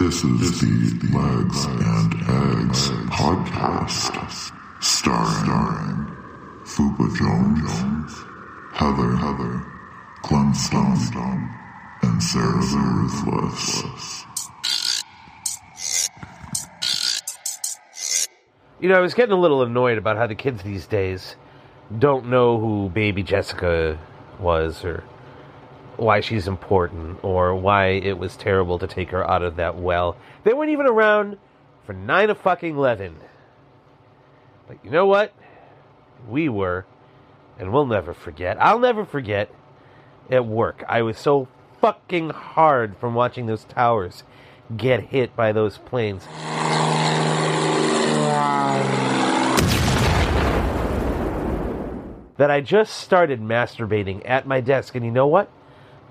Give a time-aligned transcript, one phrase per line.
[0.00, 0.66] This is the
[1.14, 6.16] Legs and Eggs podcast, starring
[6.64, 8.12] Fupa Jones,
[8.72, 9.62] Heather Heather,
[10.22, 11.50] Clem Stone,
[12.00, 14.24] and Sarah the Ruthless.
[18.80, 21.36] You know, I was getting a little annoyed about how the kids these days
[21.98, 23.98] don't know who baby Jessica
[24.38, 25.04] was or
[26.00, 30.16] why she's important or why it was terrible to take her out of that well.
[30.44, 31.36] They weren't even around
[31.84, 33.16] for nine of fucking eleven.
[34.66, 35.34] But you know what?
[36.28, 36.86] We were,
[37.58, 38.56] and we'll never forget.
[38.60, 39.50] I'll never forget
[40.30, 40.84] at work.
[40.88, 41.48] I was so
[41.80, 44.22] fucking hard from watching those towers
[44.76, 46.24] get hit by those planes.
[52.36, 55.50] That I just started masturbating at my desk, and you know what?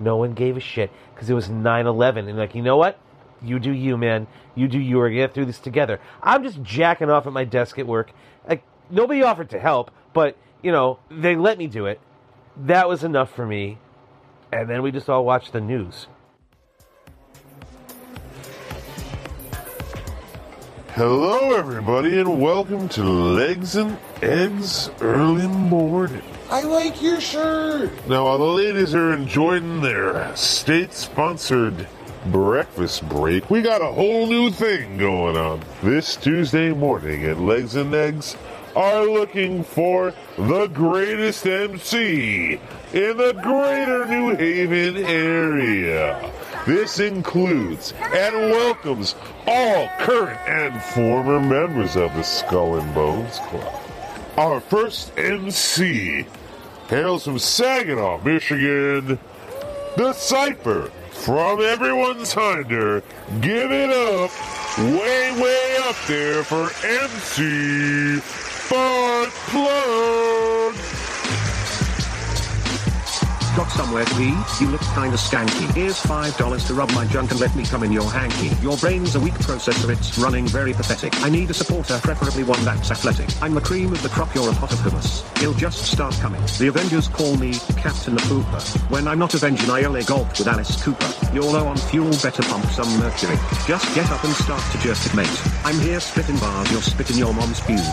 [0.00, 2.26] No one gave a shit because it was 9 11.
[2.26, 2.98] And, like, you know what?
[3.42, 4.26] You do you, man.
[4.54, 4.96] You do you.
[4.96, 6.00] We're going to get through this together.
[6.22, 8.10] I'm just jacking off at my desk at work.
[8.48, 12.00] Like, nobody offered to help, but, you know, they let me do it.
[12.56, 13.78] That was enough for me.
[14.50, 16.06] And then we just all watched the news.
[20.94, 26.22] Hello, everybody, and welcome to Legs and Eggs Early Morning.
[26.50, 27.92] I like your shirt.
[28.08, 31.86] Now, while the ladies are enjoying their state sponsored
[32.26, 35.62] breakfast break, we got a whole new thing going on.
[35.80, 38.36] This Tuesday morning at Legs and Eggs
[38.74, 42.54] are looking for the greatest MC
[42.94, 46.32] in the greater New Haven area.
[46.66, 49.14] This includes and welcomes
[49.46, 53.72] all current and former members of the Skull and Bones Club.
[54.36, 56.26] Our first MC
[56.90, 59.16] hails from Saginaw, Michigan,
[59.96, 63.04] the Cypher from everyone's Hinder.
[63.40, 64.30] Give it up,
[64.76, 68.20] way, way up there for MC
[68.68, 70.09] Butt Plug.
[73.80, 74.30] Somewhere to be?
[74.60, 75.66] You look kinda skanky.
[75.72, 78.48] Here's five dollars to rub my junk and let me come in your hanky.
[78.60, 81.12] Your brain's a weak processor, it's running very pathetic.
[81.22, 83.28] I need a supporter, preferably one that's athletic.
[83.40, 85.24] I'm the cream of the crop, you're a pot of hummus.
[85.38, 86.42] He'll just start coming.
[86.58, 87.54] The Avengers call me
[87.84, 88.60] Captain the Pooper.
[88.90, 91.10] When I'm not avenging, I only golf with Alice Cooper.
[91.32, 93.38] You're low on fuel, better pump some mercury.
[93.66, 95.36] Just get up and start to jerk it, mate.
[95.64, 97.88] I'm here spitting bars, you're spitting your mom's pubes.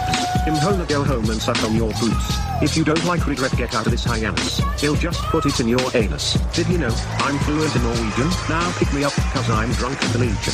[0.48, 2.28] Imhola go home and suck on your boots.
[2.60, 4.60] If you don't like regret, get out of this hyannis.
[4.82, 6.34] He'll just put it in your anus.
[6.54, 6.96] Did you know?
[7.20, 8.30] I'm fluent in Norwegian.
[8.50, 10.54] Now pick me up, cause I'm drunk in the Legion.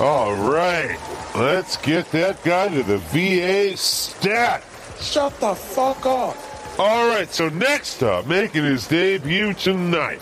[0.00, 0.96] All right,
[1.34, 4.62] let's get that guy to the VA stat.
[5.00, 6.36] Shut the fuck up.
[6.78, 10.20] All right, so next up, making his debut tonight.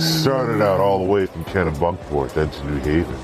[0.00, 3.16] Started out all the way from Kennebunkport, then to New Haven,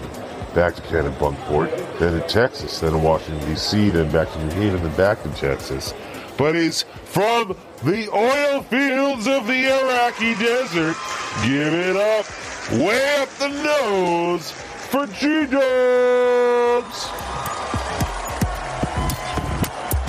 [0.55, 4.83] back to Kennebunkport, then to Texas, then to Washington, D.C., then back to New Haven,
[4.83, 5.95] then back to Texas.
[6.37, 10.97] But he's from the oil fields of the Iraqi desert.
[11.45, 12.27] Give it up,
[12.73, 17.09] way up the nose for G-Dubs.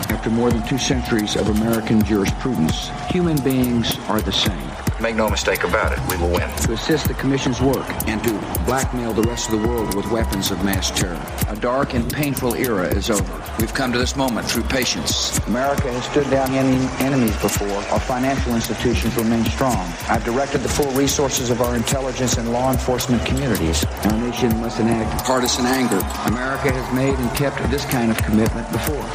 [0.09, 4.76] After more than two centuries of American jurisprudence, human beings are the same.
[4.99, 6.49] Make no mistake about it, we will win.
[6.63, 8.31] To assist the Commission's work and to
[8.65, 11.21] blackmail the rest of the world with weapons of mass terror.
[11.49, 13.43] A dark and painful era is over.
[13.59, 15.37] We've come to this moment through patience.
[15.45, 17.77] America has stood down en- enemies before.
[17.93, 19.87] Our financial institutions remain strong.
[20.09, 23.85] I've directed the full resources of our intelligence and law enforcement communities.
[24.05, 25.99] Our nation must enact Partisan anger.
[26.25, 29.05] America has made and kept this kind of commitment before.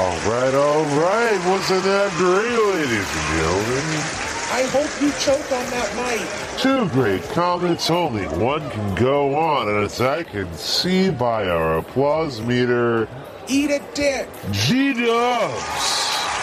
[0.00, 1.38] All right, all right.
[1.46, 4.30] Wasn't that great, ladies and gentlemen?
[4.50, 6.58] I hope you choke on that mic.
[6.58, 8.24] Two great comments only.
[8.42, 13.08] One can go on, and as I can see by our applause meter,
[13.46, 14.26] Eat a dick.
[14.52, 15.64] G Dubs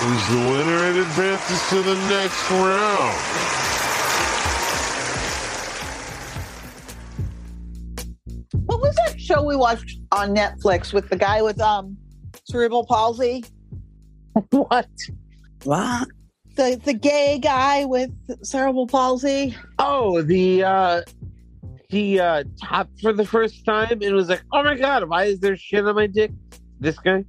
[0.03, 3.17] is the winner and advances to the next round.
[8.67, 11.97] What was that show we watched on Netflix with the guy with um
[12.45, 13.43] cerebral palsy?
[14.51, 14.87] What?
[15.63, 16.07] What?
[16.55, 18.11] The the gay guy with
[18.43, 19.55] cerebral palsy.
[19.79, 21.01] Oh, the uh
[21.89, 25.39] he uh topped for the first time and was like, "Oh my god, why is
[25.39, 26.31] there shit on my dick?"
[26.79, 27.25] This guy.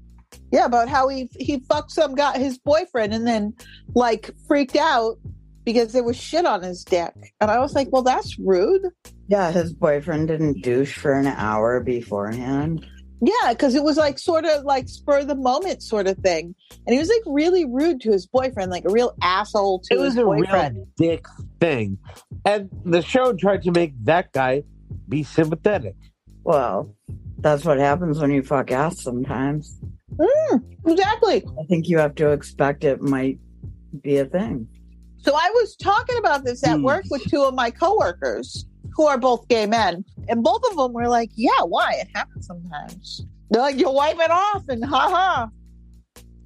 [0.51, 3.55] Yeah, about how he he fucked some guy his boyfriend and then
[3.95, 5.19] like freaked out
[5.65, 7.13] because there was shit on his dick.
[7.43, 8.87] And I was like, well, that's rude.
[9.27, 12.87] Yeah, his boyfriend didn't douche for an hour beforehand.
[13.21, 16.55] Yeah, because it was like sort of like spur of the moment sort of thing,
[16.87, 19.99] and he was like really rude to his boyfriend, like a real asshole to It
[19.99, 20.77] was his a boyfriend.
[20.77, 21.27] real dick
[21.61, 21.99] thing,
[22.45, 24.63] and the show tried to make that guy
[25.09, 25.97] be sympathetic.
[26.45, 26.95] Well,
[27.39, 29.81] that's what happens when you fuck ass sometimes.
[30.17, 31.45] Mm, exactly.
[31.61, 33.39] I think you have to expect it might
[34.03, 34.69] be a thing.
[35.19, 38.65] So I was talking about this at work with two of my coworkers
[38.99, 41.95] who are both gay men, and both of them were like, "Yeah, why?
[42.01, 45.47] It happens sometimes." They're like, "You wipe it off," and haha.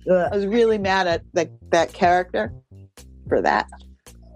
[0.06, 2.52] I was really mad at that that character
[3.26, 3.68] for that.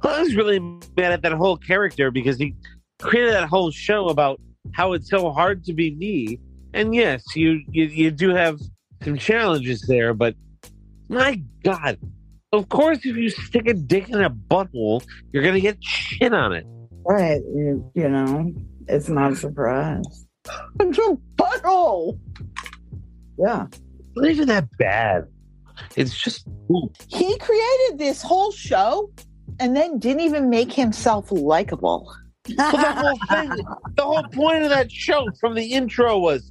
[0.03, 2.55] I was really mad at that whole character because he
[3.01, 4.41] created that whole show about
[4.73, 6.41] how it's so hard to be me.
[6.73, 8.61] And yes, you you, you do have
[9.03, 10.35] some challenges there, but
[11.11, 11.99] my God,
[12.53, 16.55] of course, if you stick a dick in a butthole, you're gonna get shit on
[16.55, 16.67] it.
[17.08, 17.41] Right.
[17.55, 18.53] You, you know,
[18.88, 20.26] it's not a surprise.
[20.81, 22.19] It's a butthole.
[23.38, 23.67] Yeah.
[23.70, 25.26] It's not even that bad.
[25.94, 26.91] It's just ooh.
[27.08, 29.11] He created this whole show,
[29.61, 32.12] and then didn't even make himself likable.
[32.56, 33.50] Well, the whole thing,
[33.97, 36.50] the whole point of that show from the intro was,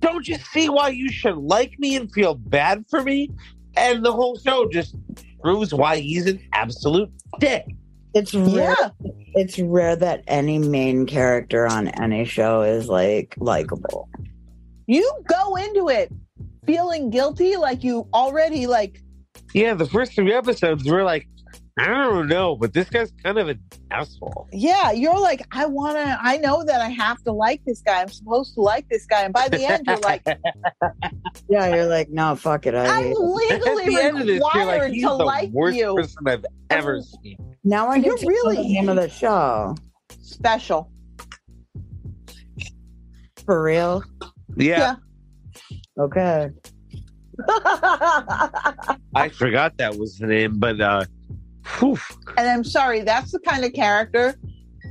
[0.00, 3.30] don't you see why you should like me and feel bad for me?
[3.76, 4.96] And the whole show just
[5.42, 7.10] proves why he's an absolute
[7.40, 7.66] dick.
[8.14, 8.76] It's rare.
[8.78, 9.10] Yeah.
[9.34, 14.08] It's rare that any main character on any show is like likable.
[14.86, 16.12] You go into it
[16.66, 19.02] feeling guilty, like you already like
[19.52, 21.28] Yeah, the first three episodes were like,
[21.76, 23.58] I don't know, but this guy's kind of an
[23.90, 24.48] asshole.
[24.52, 28.00] yeah, you're like, I wanna I know that I have to like this guy.
[28.00, 29.22] I'm supposed to like this guy.
[29.22, 30.24] And by the end you're like,
[31.48, 32.76] Yeah, you're like, no, fuck it.
[32.76, 33.16] I I'm hate it.
[33.18, 35.94] At legally the end of this, you're like, required he's to the like worst you.
[35.96, 37.38] person I've ever seen.
[37.64, 39.74] Now I You're really- the name of the show.
[40.22, 40.90] Special.
[43.46, 44.04] For real?
[44.56, 44.94] Yeah,
[45.98, 46.50] Okay.
[47.48, 51.04] I forgot that was the name, but uh,
[51.78, 51.98] whew,
[52.36, 54.34] and I'm sorry, that's the kind of character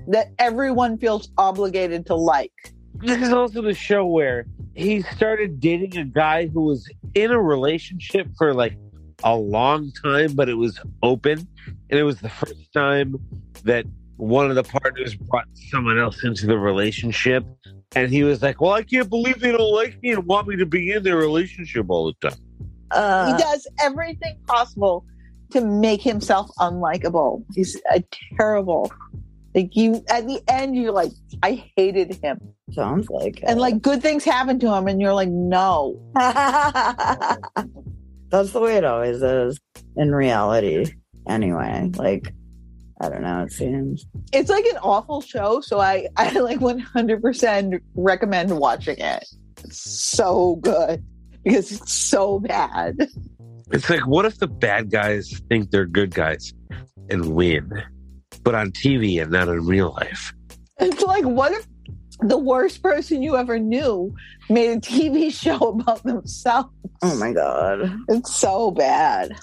[0.08, 2.74] that everyone feels obligated to like.
[3.00, 7.42] this is also the show where he started dating a guy who was in a
[7.42, 8.76] relationship for like
[9.24, 11.48] a long time, but it was open.
[11.90, 13.16] And it was the first time
[13.64, 13.86] that
[14.18, 17.46] one of the partners brought someone else into the relationship.
[17.96, 20.56] And he was like, Well, I can't believe they don't like me and want me
[20.58, 22.40] to be in their relationship all the time.
[22.92, 25.06] Uh, he does everything possible
[25.54, 27.44] to make himself unlikable.
[27.54, 28.04] He's a
[28.38, 28.92] terrible.
[29.56, 31.12] Like you, at the end, you're like,
[31.44, 32.40] I hated him,
[32.72, 33.44] sounds like it.
[33.48, 36.00] and like good things happen to him, and you're like, no.
[36.16, 37.40] That's
[38.52, 39.60] the way it always is
[39.96, 40.92] in reality.
[41.28, 42.34] Anyway, like
[43.00, 43.44] I don't know.
[43.44, 49.26] It seems It's like an awful show, so I, I like 100% recommend watching it.
[49.64, 51.04] It's so good
[51.44, 52.98] because it's so bad.
[53.74, 56.54] It's like, what if the bad guys think they're good guys
[57.10, 57.72] and win,
[58.44, 60.32] but on TV and not in real life?
[60.80, 61.66] It's like, what if
[62.20, 64.14] the worst person you ever knew
[64.48, 66.70] made a TV show about themselves?
[67.02, 67.92] oh my god.
[68.10, 69.36] It's so bad.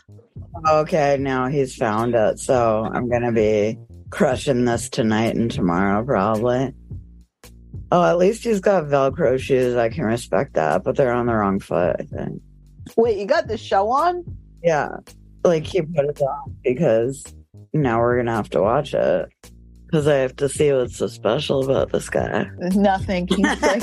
[0.69, 3.79] Okay, now he's found it, so I'm gonna be
[4.11, 6.73] crushing this tonight and tomorrow probably.
[7.91, 9.75] Oh, at least he's got Velcro shoes.
[9.75, 11.97] I can respect that, but they're on the wrong foot.
[11.99, 12.43] I think.
[12.97, 14.25] Wait, you got the show on?
[14.63, 14.97] Yeah,
[15.45, 17.25] like he put it on because
[17.73, 19.29] now we're gonna have to watch it
[19.87, 22.49] because I have to see what's so special about this guy.
[22.59, 23.27] Nothing.
[23.27, 23.83] He's like,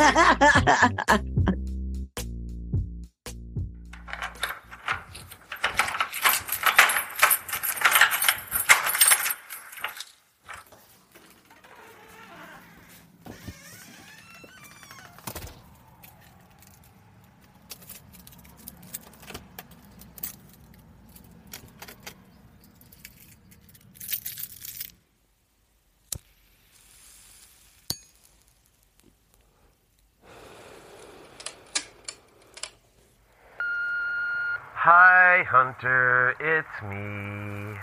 [34.89, 36.31] Hi, Hunter.
[36.39, 37.75] It's me.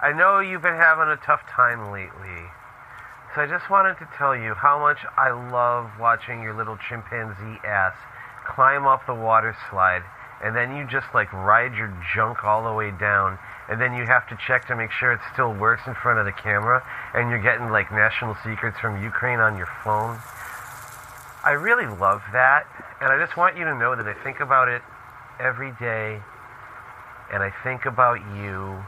[0.00, 2.48] I know you've been having a tough time lately.
[3.34, 7.60] So I just wanted to tell you how much I love watching your little chimpanzee
[7.60, 7.92] ass
[8.48, 10.00] climb up the water slide
[10.42, 14.08] and then you just like ride your junk all the way down and then you
[14.08, 16.80] have to check to make sure it still works in front of the camera
[17.12, 20.16] and you're getting like national secrets from Ukraine on your phone.
[21.44, 22.64] I really love that
[23.04, 24.80] and I just want you to know that I think about it
[25.38, 26.22] every day
[27.32, 28.82] and I think about you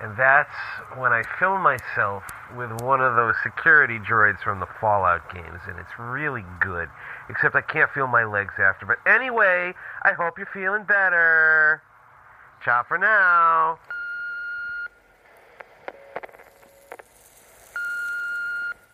[0.00, 0.52] And that's
[0.96, 2.22] when I fill myself
[2.54, 6.88] with one of those security droids from the Fallout games, and it's really good.
[7.30, 8.84] Except I can't feel my legs after.
[8.84, 9.72] But anyway,
[10.02, 11.82] I hope you're feeling better.
[12.62, 13.78] Ciao for now.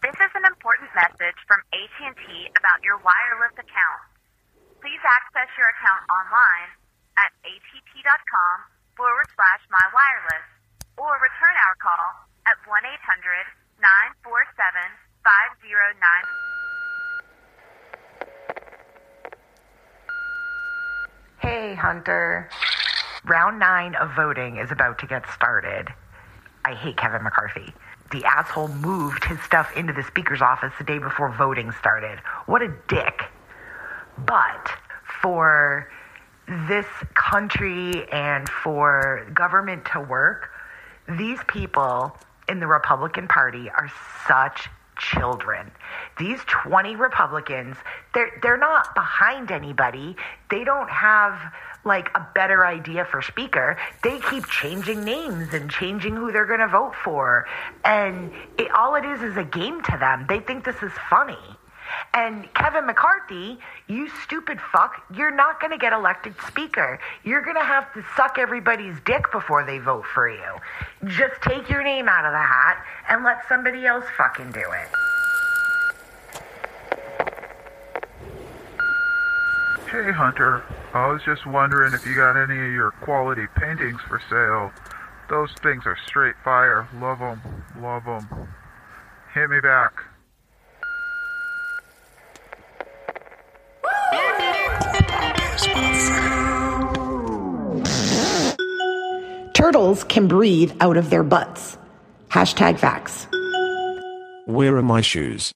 [0.06, 2.26] This is an important message from AT&T
[2.58, 4.02] about your wireless account.
[4.80, 6.81] Please access your account online
[7.18, 8.56] at att.com
[8.96, 10.46] forward slash my wireless
[10.96, 13.46] or return our call at 1 800
[13.80, 16.42] 947 509.
[21.42, 22.48] Hey, Hunter.
[23.24, 25.88] Round nine of voting is about to get started.
[26.64, 27.72] I hate Kevin McCarthy.
[28.12, 32.18] The asshole moved his stuff into the speaker's office the day before voting started.
[32.46, 33.22] What a dick.
[34.18, 34.70] But
[35.20, 35.88] for
[36.68, 40.50] this country and for government to work,
[41.08, 42.16] these people
[42.48, 43.90] in the Republican Party are
[44.26, 44.68] such
[44.98, 45.70] children.
[46.18, 47.76] These 20 Republicans,
[48.14, 50.16] they're they're not behind anybody.
[50.50, 51.40] They don't have
[51.84, 53.76] like a better idea for speaker.
[54.04, 57.46] They keep changing names and changing who they're going to vote for.
[57.84, 60.26] And it, all it is is a game to them.
[60.28, 61.38] They think this is funny.
[62.14, 67.00] And Kevin McCarthy, you stupid fuck, you're not going to get elected speaker.
[67.24, 71.08] You're going to have to suck everybody's dick before they vote for you.
[71.08, 74.88] Just take your name out of the hat and let somebody else fucking do it.
[79.90, 80.64] Hey Hunter,
[80.94, 84.72] I was just wondering if you got any of your quality paintings for sale.
[85.28, 86.88] Those things are straight fire.
[86.98, 87.42] Love 'em,
[87.78, 88.48] love 'em.
[89.34, 89.92] Hit me back.
[99.54, 101.78] Turtles can breathe out of their butts.
[102.28, 103.26] Hashtag facts.
[104.46, 105.52] Where are my shoes?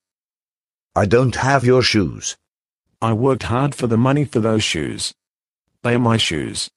[0.94, 2.36] I don't have your shoes.
[3.02, 5.12] I worked hard for the money for those shoes.
[5.82, 6.70] They are my shoes.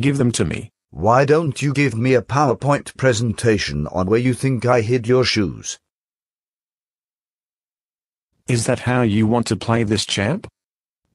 [0.00, 0.70] Give them to me.
[0.90, 5.24] Why don't you give me a PowerPoint presentation on where you think I hid your
[5.24, 5.78] shoes?
[8.48, 10.46] Is that how you want to play this champ?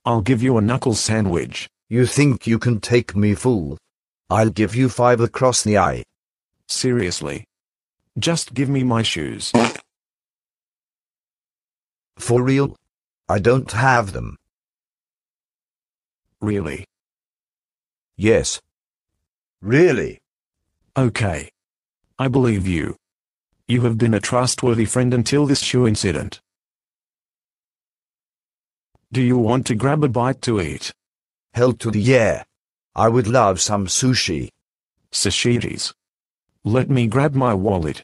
[0.09, 1.69] I'll give you a knuckle sandwich.
[1.87, 3.77] You think you can take me fool?
[4.27, 6.01] I'll give you five across the eye.
[6.67, 7.45] Seriously.
[8.17, 9.53] Just give me my shoes.
[12.17, 12.75] For real?
[13.29, 14.35] I don't have them.
[16.41, 16.85] Really?
[18.17, 18.59] Yes.
[19.61, 20.17] Really?
[20.97, 21.51] Okay.
[22.17, 22.95] I believe you.
[23.67, 26.39] You have been a trustworthy friend until this shoe incident.
[29.11, 30.93] Do you want to grab a bite to eat?
[31.53, 32.43] Hell to the yeah.
[32.95, 34.49] I would love some sushi.
[35.11, 35.93] Sashiris.
[36.63, 38.03] Let me grab my wallet.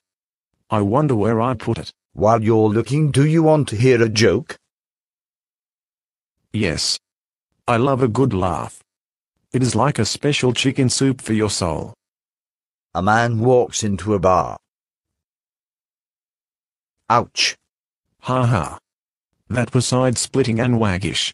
[0.70, 1.92] I wonder where I put it.
[2.14, 4.58] While you're looking, do you want to hear a joke?
[6.52, 6.98] Yes.
[7.68, 8.82] I love a good laugh.
[9.54, 11.94] It is like a special chicken soup for your soul.
[12.96, 14.58] A man walks into a bar.
[17.10, 17.56] Ouch.
[18.22, 18.80] Ha ha.
[19.50, 21.34] That was side splitting and waggish.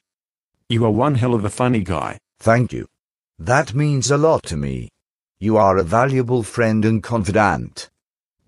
[0.68, 2.18] You are one hell of a funny guy.
[2.40, 2.88] Thank you.
[3.40, 4.90] That means a lot to me.
[5.40, 7.90] You are a valuable friend and confidant.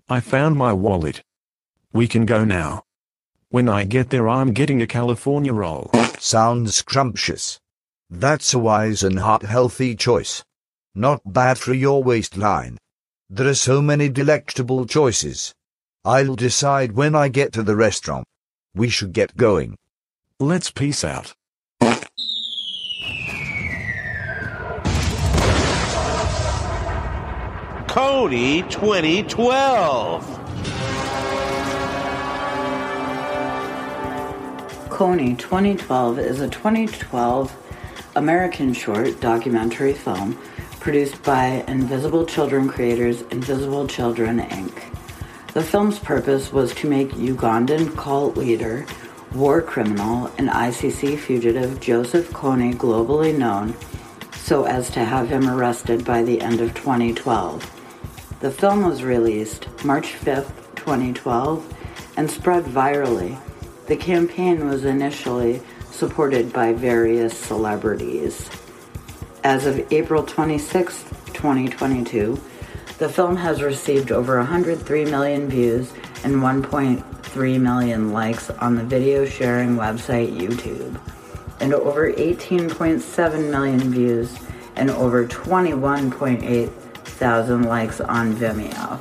[0.08, 1.22] I found my wallet.
[1.92, 2.82] We can go now.
[3.48, 5.90] When I get there, I'm getting a California roll.
[6.18, 7.58] Sounds scrumptious.
[8.10, 10.44] That's a wise and heart-healthy choice.
[10.94, 12.78] Not bad for your waistline.
[13.30, 15.54] There are so many delectable choices.
[16.04, 18.26] I'll decide when I get to the restaurant.
[18.74, 19.78] We should get going.
[20.40, 21.34] Let's peace out.
[27.86, 30.26] Kony 2012.
[34.88, 37.56] Kony 2012 is a 2012
[38.16, 40.36] American short documentary film
[40.80, 44.93] produced by Invisible Children creators Invisible Children Inc.
[45.54, 48.86] The film's purpose was to make Ugandan cult leader,
[49.32, 53.76] war criminal, and ICC fugitive Joseph Kony globally known
[54.32, 58.38] so as to have him arrested by the end of 2012.
[58.40, 61.72] The film was released March 5th, 2012,
[62.16, 63.38] and spread virally.
[63.86, 68.50] The campaign was initially supported by various celebrities.
[69.44, 72.40] As of April 26, 2022,
[72.98, 79.24] the film has received over 103 million views and 1.3 million likes on the video
[79.24, 80.98] sharing website YouTube,
[81.60, 84.38] and over 18.7 million views
[84.76, 86.70] and over 21.8
[87.14, 89.00] thousand likes on Vimeo.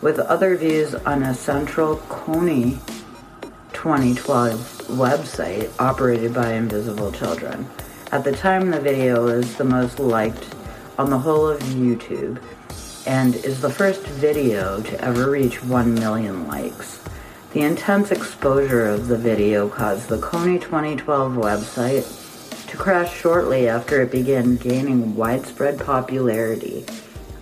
[0.00, 2.78] With other views on a central Kony
[3.72, 7.68] 2012 website operated by Invisible Children.
[8.12, 10.54] At the time, the video is the most liked
[10.98, 12.40] on the whole of YouTube
[13.06, 17.00] and is the first video to ever reach 1 million likes.
[17.52, 24.02] The intense exposure of the video caused the Kony 2012 website to crash shortly after
[24.02, 26.84] it began gaining widespread popularity.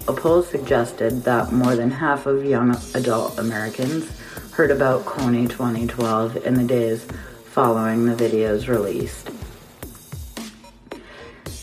[0.08, 4.10] A poll suggested that more than half of young adult Americans
[4.52, 7.06] heard about Kony 2012 in the days
[7.46, 9.24] following the video's release.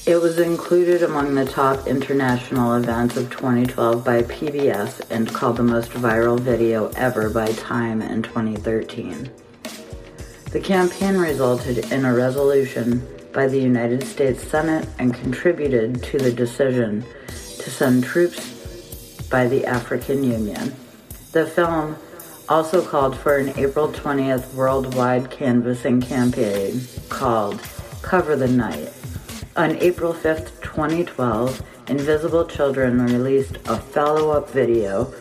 [0.09, 5.61] It was included among the top international events of 2012 by PBS and called the
[5.61, 9.29] most viral video ever by Time in 2013.
[10.49, 16.31] The campaign resulted in a resolution by the United States Senate and contributed to the
[16.31, 20.75] decision to send troops by the African Union.
[21.33, 21.97] The film
[22.49, 27.61] also called for an April 20th worldwide canvassing campaign called
[28.01, 28.91] Cover the Night.
[29.59, 35.13] On April 5th, 2012, Invisible Children released a follow up video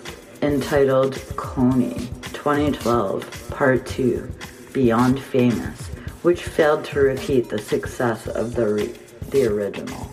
[0.42, 1.96] entitled Kony
[2.34, 4.30] 2012 Part 2
[4.72, 5.88] Beyond Famous,
[6.22, 8.94] which failed to repeat the success of the, re-
[9.30, 10.08] the original.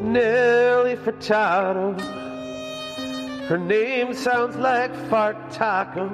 [0.00, 2.00] Nelly Furtado.
[3.48, 6.08] Her name sounds like fart taco.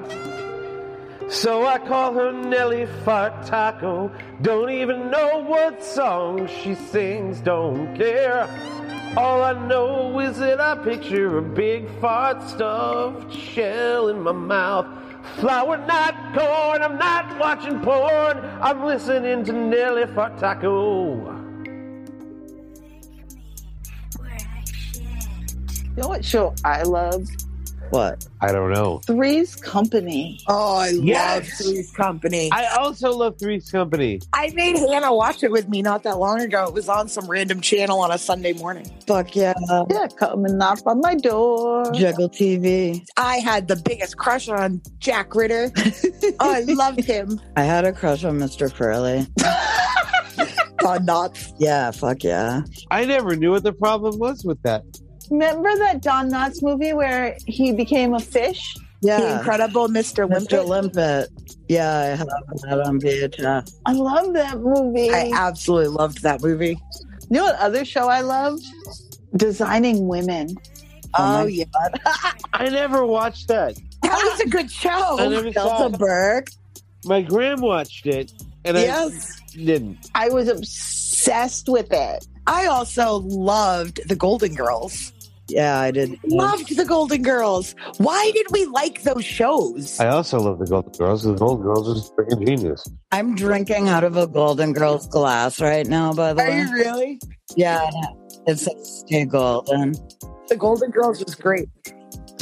[1.29, 4.11] So I call her Nelly Fart Taco.
[4.41, 8.49] Don't even know what song she sings, don't care.
[9.15, 14.87] All I know is that I picture a big fart stuffed shell in my mouth.
[15.37, 18.39] Flour, not corn, I'm not watching porn.
[18.63, 21.37] I'm listening to Nelly Fart Taco.
[25.95, 27.29] You know what show I love?
[27.91, 28.27] What?
[28.41, 28.99] I don't know.
[29.07, 30.41] Three's Company.
[30.47, 31.49] Oh, I Yes.
[31.49, 32.51] love Three's Company.
[32.53, 34.21] I also love Three's Company.
[34.33, 36.65] I made Hannah watch it with me not that long ago.
[36.67, 38.87] It was on some random channel on a Sunday morning.
[39.07, 39.55] Fuck yeah.
[39.91, 41.91] Yeah, come and knock on my door.
[41.93, 43.05] Juggle TV.
[43.17, 45.73] I had the biggest crush on Jack Ritter.
[45.77, 47.41] oh, I loved him.
[47.57, 48.71] I had a crush on Mr.
[48.71, 49.27] Furley.
[50.87, 51.53] on Knotts.
[51.59, 52.63] Yeah, fuck yeah.
[52.91, 54.85] I never knew what the problem was with that.
[55.31, 58.77] Remember that Don Knotts movie where he became a fish?
[59.01, 59.21] Yeah.
[59.21, 60.29] The Incredible Mr.
[60.29, 60.49] Limpet.
[60.51, 60.67] Mr.
[60.67, 61.29] Limpet.
[61.69, 63.75] Yeah, I have that on VHS.
[63.87, 65.11] I love that movie.
[65.11, 66.79] I absolutely loved that movie.
[67.31, 68.65] You know what other show I loved?
[69.37, 70.49] Designing Women.
[71.19, 71.65] Oh, my um, yeah.
[72.55, 73.79] I never watched that.
[74.03, 75.19] That was a good show.
[75.19, 75.99] I never Delta it.
[75.99, 76.49] Burke.
[77.05, 78.33] My gram watched it,
[78.65, 79.41] and Yes.
[79.55, 80.11] I didn't.
[80.15, 82.27] I was obsessed with it.
[82.47, 85.13] I also loved the Golden Girls.
[85.49, 86.19] Yeah, I did.
[86.25, 87.75] Loved the Golden Girls.
[87.97, 89.99] Why did we like those shows?
[89.99, 91.23] I also love the Golden Girls.
[91.23, 92.85] The Golden Girls is freaking genius.
[93.13, 96.59] I'm drinking out of a Golden Girls glass right now, by the Are way.
[96.61, 97.21] you really?
[97.57, 97.89] Yeah,
[98.47, 99.95] it says stay golden.
[100.49, 101.69] The Golden Girls was great.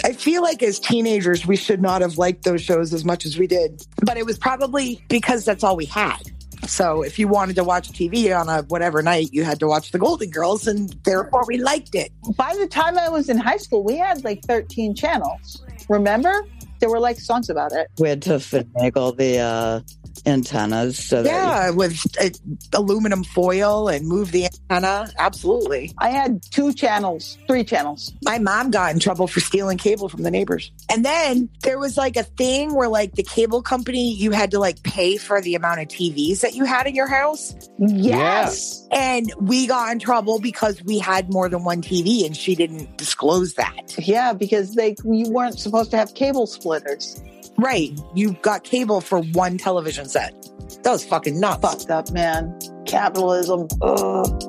[0.04, 3.38] I feel like as teenagers, we should not have liked those shows as much as
[3.38, 3.82] we did.
[4.04, 6.20] But it was probably because that's all we had.
[6.66, 9.92] So if you wanted to watch TV on a whatever night, you had to watch
[9.92, 12.10] the Golden Girls, and therefore we liked it.
[12.36, 15.64] By the time I was in high school, we had like 13 channels.
[15.88, 16.46] Remember?
[16.80, 17.88] There were like songs about it.
[17.98, 19.80] We had to finagle the uh,
[20.26, 22.30] antennas so that Yeah, with uh,
[22.72, 25.10] aluminum foil and move the antenna.
[25.18, 25.92] Absolutely.
[25.98, 28.12] I had two channels, three channels.
[28.24, 30.72] My mom got in trouble for stealing cable from the neighbors.
[30.90, 34.58] And then there was like a thing where like the cable company, you had to
[34.58, 37.54] like pay for the amount of TVs that you had in your house.
[37.78, 38.86] Yes.
[38.90, 42.96] And we got in trouble because we had more than one TV and she didn't
[42.98, 43.94] disclose that.
[43.98, 47.20] Yeah, because they you weren't supposed to have cable splitters.
[47.58, 47.98] Right.
[48.14, 50.34] You got cable for one television set.
[50.82, 51.62] That was fucking nuts.
[51.62, 52.58] Fucked up, man.
[52.86, 53.68] Capitalism.
[53.82, 54.40] Ugh.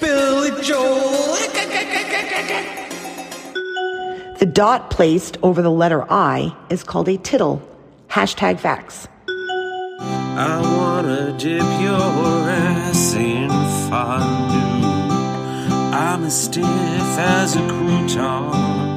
[0.00, 1.34] Billy Joel.
[4.38, 7.62] The dot placed over the letter I is called a tittle.
[8.08, 9.08] Hashtag facts.
[9.98, 13.48] I wanna dip your ass in
[13.88, 14.86] fondue.
[15.96, 18.93] I'm as stiff as a crouton.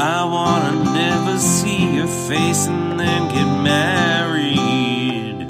[0.00, 5.44] I wanna never see your face and then get married.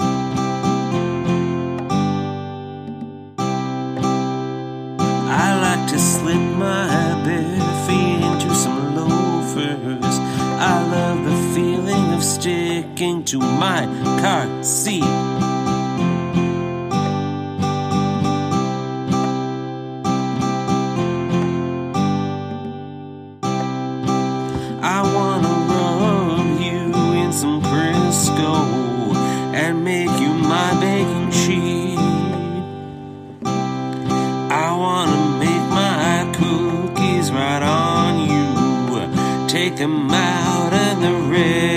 [5.29, 10.17] I like to slip my bare feet into some loafers.
[10.59, 13.85] I love the feeling of sticking to my
[14.19, 15.03] car seat.
[39.79, 41.68] Them out and they're ready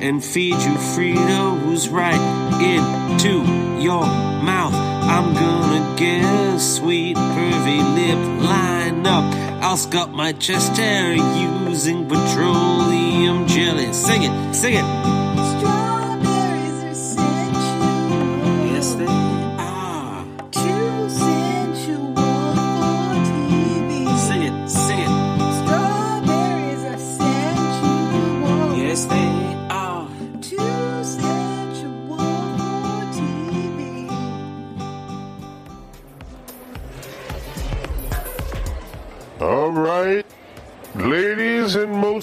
[0.00, 2.20] and feed you Fritos right
[2.62, 3.40] into
[3.80, 4.74] your mouth.
[4.74, 9.24] I'm gonna get a sweet curvy lip line up.
[9.62, 13.92] I'll sculpt my chest hair using petroleum jelly.
[13.92, 15.15] Sing it, sing it.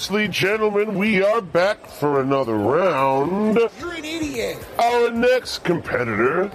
[0.09, 3.57] And gentlemen, we are back for another round.
[3.79, 4.57] You're an idiot.
[4.79, 6.51] Our next competitor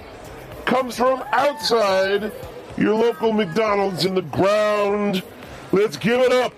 [0.64, 2.32] comes from outside
[2.76, 5.22] your local McDonald's in the ground.
[5.72, 6.52] Let's give it up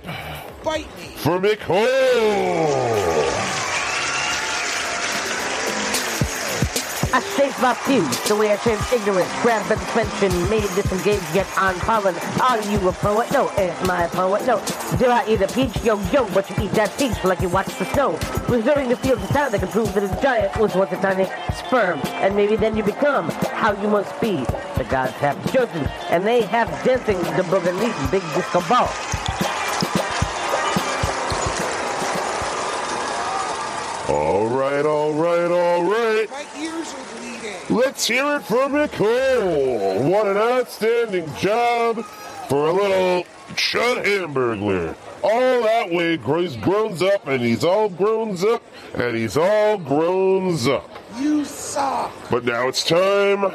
[0.64, 1.04] Bite me.
[1.16, 1.86] for McCole.
[7.12, 11.46] I shaved my fuse the way I shaved ignorance, grabbed the suspension, made disengage, yet
[11.58, 12.14] on pollen.
[12.40, 13.32] Are you a poet?
[13.32, 14.46] No, it's my poet.
[14.46, 14.62] No,
[14.96, 15.82] do I eat a peach?
[15.82, 18.12] Yo, yo, but you eat that peach like you watch the snow.
[18.48, 21.24] Reserving the fields of sound that can prove that a giant was once a tiny
[21.52, 22.00] sperm.
[22.22, 24.44] And maybe then you become how you must be.
[24.76, 28.88] The gods have chosen, and they have dancing the boogaloo, big disco ball.
[34.10, 36.26] All right, all right, all right.
[36.28, 37.76] My ears are bleeding.
[37.76, 40.02] Let's hear it for Nicole.
[40.10, 42.04] What an outstanding job
[42.48, 44.96] for a little Chud Hamburglar.
[45.22, 50.54] All that way, he's grown up, and he's all grown up, and he's all grown
[50.68, 50.90] up.
[51.16, 52.10] You suck.
[52.32, 53.52] But now it's time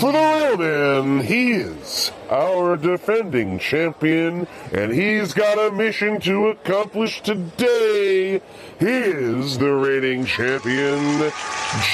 [0.00, 1.20] for the real man.
[1.24, 8.40] He is our defending champion, and he's got a mission to accomplish today.
[8.78, 11.30] He is the reigning champion,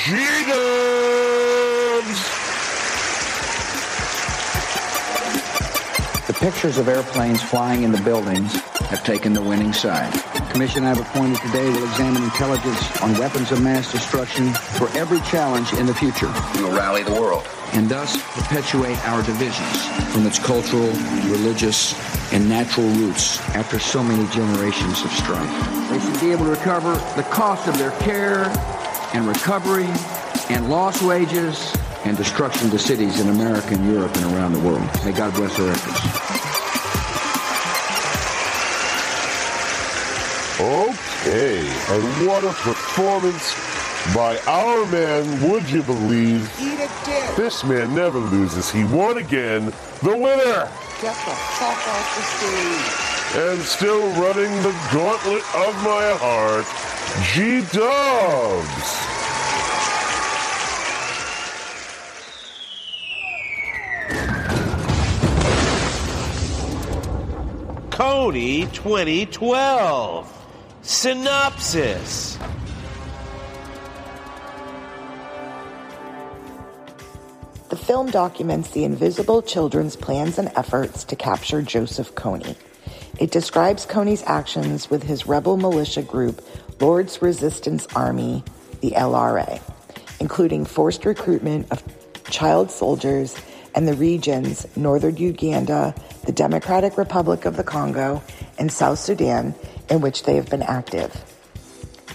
[0.05, 0.97] G-Dubs!
[6.29, 8.57] The pictures of airplanes flying in the buildings
[8.89, 10.13] have taken the winning side.
[10.13, 15.21] The commission I've appointed today will examine intelligence on weapons of mass destruction for every
[15.21, 16.33] challenge in the future.
[16.55, 17.47] We will rally the world.
[17.73, 20.89] And thus perpetuate our divisions from its cultural,
[21.31, 21.95] religious,
[22.33, 25.91] and natural roots after so many generations of strife.
[25.91, 28.45] They should be able to recover the cost of their care
[29.15, 29.89] and recovery
[30.49, 34.89] and lost wages and destruction to cities in America and Europe and around the world.
[35.05, 36.26] May God bless their efforts.
[40.59, 41.59] Okay,
[41.91, 43.55] and what a performance
[44.15, 46.51] by our man, would you believe?
[46.59, 47.37] Eat a dick.
[47.37, 48.71] This man never loses.
[48.71, 49.67] He won again.
[50.03, 50.71] The winner!
[51.03, 53.45] Get the fuck off the stage.
[53.45, 56.65] And still running the gauntlet of my heart,
[57.35, 59.07] G Dubs.
[67.91, 70.36] Kony 2012.
[70.87, 72.39] Synopsis.
[77.71, 82.55] The film documents the Invisible Children's plans and efforts to capture Joseph Kony.
[83.19, 86.41] It describes Kony's actions with his rebel militia group,
[86.81, 88.45] Lord's Resistance Army,
[88.81, 89.61] the LRA,
[90.21, 91.83] including forced recruitment of
[92.31, 93.35] child soldiers
[93.75, 98.23] and the regions Northern Uganda, the Democratic Republic of the Congo,
[98.57, 99.53] and South Sudan,
[99.89, 101.13] in which they have been active.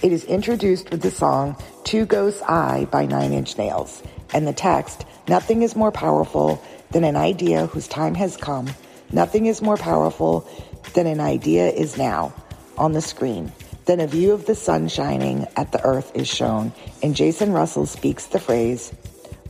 [0.02, 4.52] It is introduced with the song Two Ghosts I by Nine Inch Nails and the
[4.52, 8.68] text Nothing is more powerful than an idea whose time has come.
[9.12, 10.48] Nothing is more powerful
[10.94, 12.34] than an idea is now
[12.76, 13.52] on the screen.
[13.86, 17.86] Then a view of the sun shining at the earth is shown, and Jason Russell
[17.86, 18.92] speaks the phrase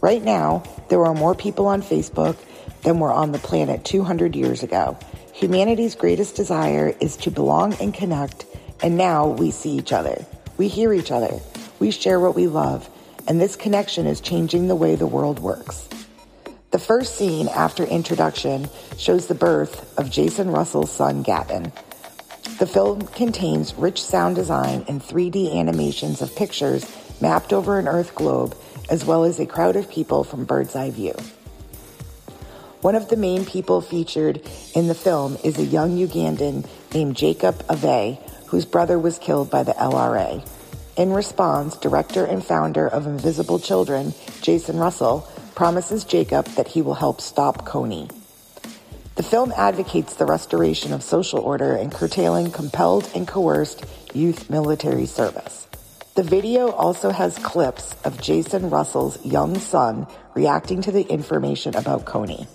[0.02, 2.36] Right now, there are more people on Facebook
[2.82, 4.98] than were on the planet 200 years ago.
[5.42, 8.46] Humanity's greatest desire is to belong and connect,
[8.80, 10.24] and now we see each other.
[10.56, 11.40] We hear each other.
[11.80, 12.88] We share what we love,
[13.26, 15.88] and this connection is changing the way the world works.
[16.70, 21.72] The first scene after introduction shows the birth of Jason Russell's son, Gavin.
[22.60, 26.86] The film contains rich sound design and 3D animations of pictures
[27.20, 28.56] mapped over an Earth globe,
[28.90, 31.16] as well as a crowd of people from bird's eye view.
[32.82, 34.40] One of the main people featured
[34.74, 38.18] in the film is a young Ugandan named Jacob Ave,
[38.48, 40.44] whose brother was killed by the LRA.
[40.96, 46.94] In response, director and founder of Invisible Children, Jason Russell, promises Jacob that he will
[46.94, 48.10] help stop Kony.
[49.14, 55.06] The film advocates the restoration of social order and curtailing compelled and coerced youth military
[55.06, 55.68] service.
[56.16, 62.06] The video also has clips of Jason Russell's young son reacting to the information about
[62.06, 62.48] Kony.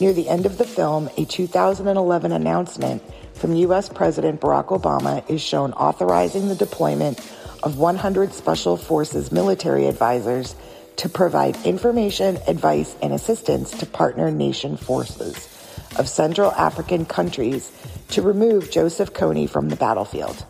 [0.00, 3.00] Near the end of the film, a 2011 announcement
[3.34, 3.88] from U.S.
[3.88, 7.20] President Barack Obama is shown authorizing the deployment
[7.62, 10.56] of 100 Special Forces military advisors
[10.96, 15.48] to provide information, advice, and assistance to partner nation forces
[15.96, 17.70] of Central African countries
[18.08, 20.44] to remove Joseph Kony from the battlefield.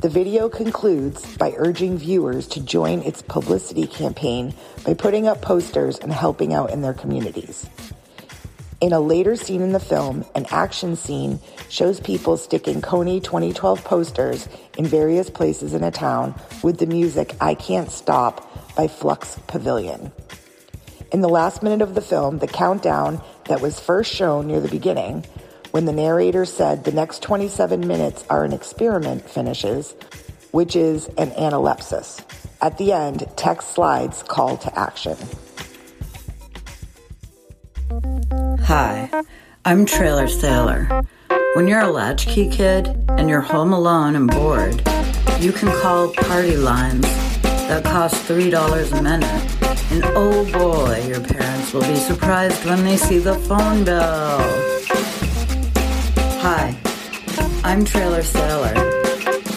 [0.00, 4.54] The video concludes by urging viewers to join its publicity campaign
[4.84, 7.68] by putting up posters and helping out in their communities.
[8.82, 13.84] In a later scene in the film, an action scene shows people sticking Kony 2012
[13.84, 19.38] posters in various places in a town with the music I Can't Stop by Flux
[19.46, 20.10] Pavilion.
[21.12, 24.66] In the last minute of the film, the countdown that was first shown near the
[24.66, 25.26] beginning,
[25.70, 29.94] when the narrator said the next 27 minutes are an experiment, finishes,
[30.50, 32.20] which is an analepsis.
[32.60, 35.16] At the end, text slides call to action.
[38.64, 39.10] Hi,
[39.64, 41.02] I'm Trailer Sailor.
[41.54, 44.76] When you're a latchkey kid and you're home alone and bored,
[45.40, 47.02] you can call party lines
[47.42, 49.26] that cost $3 a minute.
[49.90, 54.38] And oh boy, your parents will be surprised when they see the phone bill.
[56.40, 56.76] Hi,
[57.64, 58.74] I'm Trailer Sailor.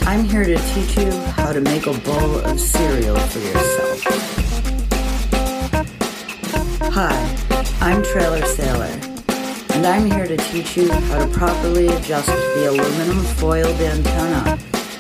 [0.07, 4.01] I'm here to teach you how to make a bowl of cereal for yourself.
[6.91, 7.44] Hi,
[7.85, 8.99] I'm Trailer Sailor,
[9.75, 14.57] and I'm here to teach you how to properly adjust the aluminum foiled antenna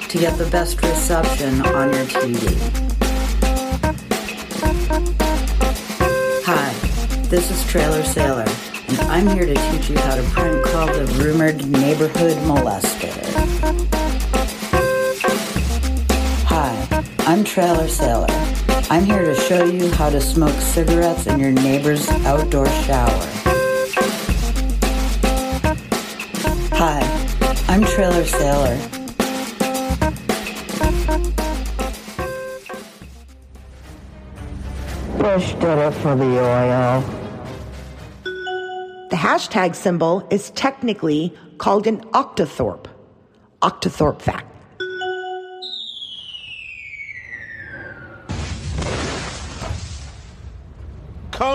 [0.07, 2.45] to get the best reception on your TV.
[6.45, 6.71] Hi,
[7.23, 8.45] this is Trailer Sailor,
[8.87, 13.11] and I'm here to teach you how to prank call the rumored neighborhood molester.
[16.45, 18.54] Hi, I'm Trailer Sailor.
[18.87, 23.25] I'm here to show you how to smoke cigarettes in your neighbor's outdoor shower.
[26.73, 27.01] Hi,
[27.67, 28.77] I'm Trailer Sailor.
[35.17, 37.01] Fish did it for the oil.
[39.09, 42.85] The hashtag symbol is technically called an octothorpe.
[43.63, 44.54] Octothorpe fact.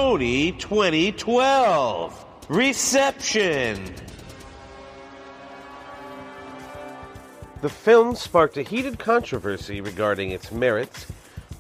[0.01, 3.95] Kony 2012 Reception.
[7.61, 11.07] The film sparked a heated controversy regarding its merits,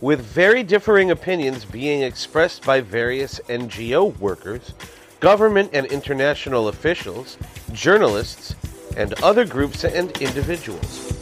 [0.00, 4.72] with very differing opinions being expressed by various NGO workers,
[5.20, 7.36] government and international officials,
[7.72, 8.54] journalists,
[8.96, 11.12] and other groups and individuals.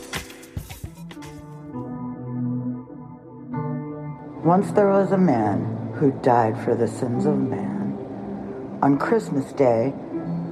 [4.45, 8.79] Once there was a man who died for the sins of man.
[8.83, 9.93] On Christmas Day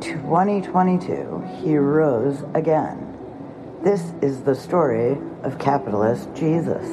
[0.01, 3.17] 2022, he rose again.
[3.85, 6.85] This is the story of capitalist Jesus.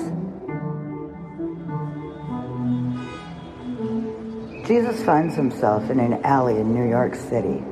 [4.68, 7.64] Jesus finds himself in an alley in New York City.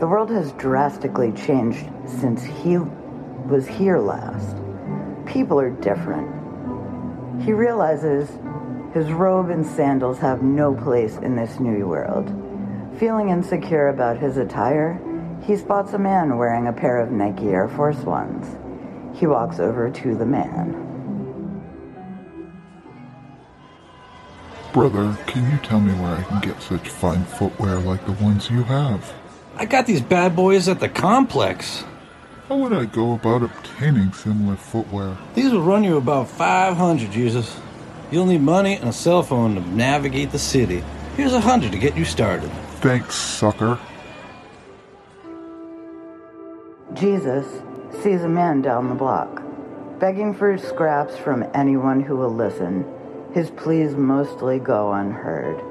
[0.00, 4.56] The world has drastically changed since he was here last.
[5.26, 6.28] People are different.
[7.44, 8.28] He realizes
[8.92, 12.28] his robe and sandals have no place in this new world.
[12.98, 15.00] Feeling insecure about his attire,
[15.42, 18.56] he spots a man wearing a pair of Nike Air Force Ones.
[19.16, 20.86] He walks over to the man.
[24.72, 28.50] Brother, can you tell me where I can get such fine footwear like the ones
[28.50, 29.12] you have?
[29.56, 31.84] I got these bad boys at the complex.
[32.48, 35.16] How would I go about obtaining similar footwear?
[35.34, 37.56] These will run you about 500, Jesus.
[38.10, 40.82] You'll need money and a cell phone to navigate the city.
[41.16, 42.50] Here's a hundred to get you started.
[42.80, 43.78] Thanks, sucker.
[46.94, 47.46] Jesus
[48.02, 49.42] sees a man down the block,
[50.00, 52.84] begging for scraps from anyone who will listen.
[53.32, 55.62] His pleas mostly go unheard.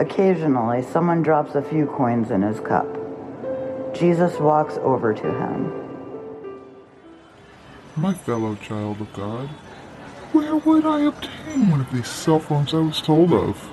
[0.00, 2.86] Occasionally, someone drops a few coins in his cup.
[3.92, 5.72] Jesus walks over to him.
[7.96, 9.50] My fellow child of God,
[10.32, 13.68] where would I obtain one of these cell phones I was told of?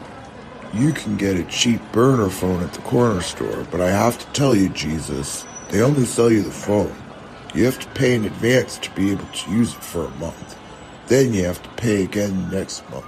[0.73, 4.25] You can get a cheap burner phone at the corner store, but I have to
[4.33, 6.95] tell you, Jesus, they only sell you the phone.
[7.53, 10.57] You have to pay in advance to be able to use it for a month.
[11.07, 13.05] Then you have to pay again next month.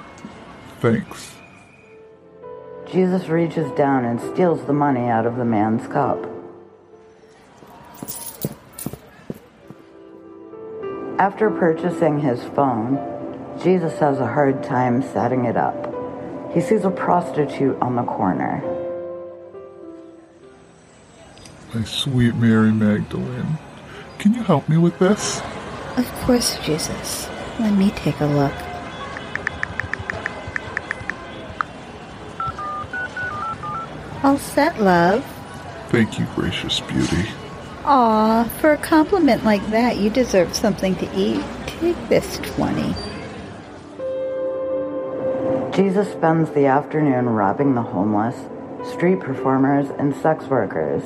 [0.80, 1.36] Thanks.
[2.90, 6.18] Jesus reaches down and steals the money out of the man's cup.
[11.20, 13.19] After purchasing his phone,
[13.62, 15.94] Jesus has a hard time setting it up.
[16.54, 18.64] He sees a prostitute on the corner.
[21.74, 23.58] My sweet Mary Magdalene,
[24.18, 25.42] can you help me with this?
[25.98, 27.28] Of course, Jesus.
[27.60, 28.54] Let me take a look.
[34.24, 35.26] All set, love.
[35.90, 37.30] Thank you, gracious beauty.
[37.84, 41.44] Aw, for a compliment like that, you deserve something to eat.
[41.68, 42.96] Take this 20.
[45.80, 48.36] Jesus spends the afternoon robbing the homeless,
[48.92, 51.02] street performers, and sex workers.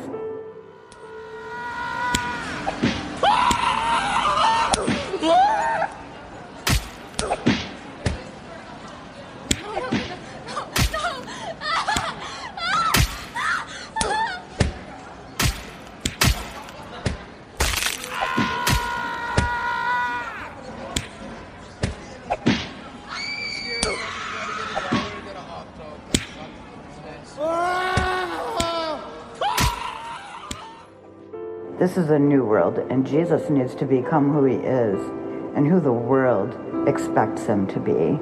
[31.94, 35.00] This is a new world, and Jesus needs to become who he is
[35.56, 38.18] and who the world expects him to be.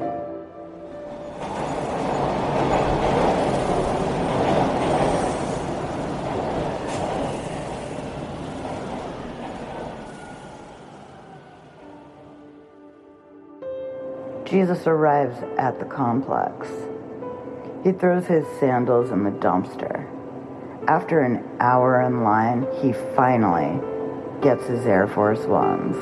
[14.44, 16.68] Jesus arrives at the complex.
[17.86, 20.01] He throws his sandals in the dumpster.
[20.92, 23.80] After an hour in line, he finally
[24.42, 25.96] gets his Air Force Ones.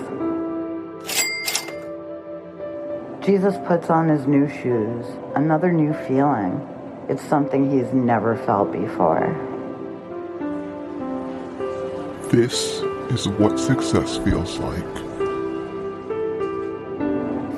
[3.23, 6.67] Jesus puts on his new shoes, another new feeling.
[7.08, 9.30] It's something he's never felt before.
[12.32, 12.80] This
[13.12, 14.95] is what success feels like.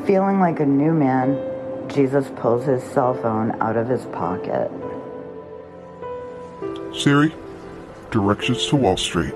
[0.06, 1.40] Feeling like a new man,
[1.88, 4.70] Jesus pulls his cell phone out of his pocket.
[7.02, 7.34] Siri,
[8.12, 9.34] directions to Wall Street.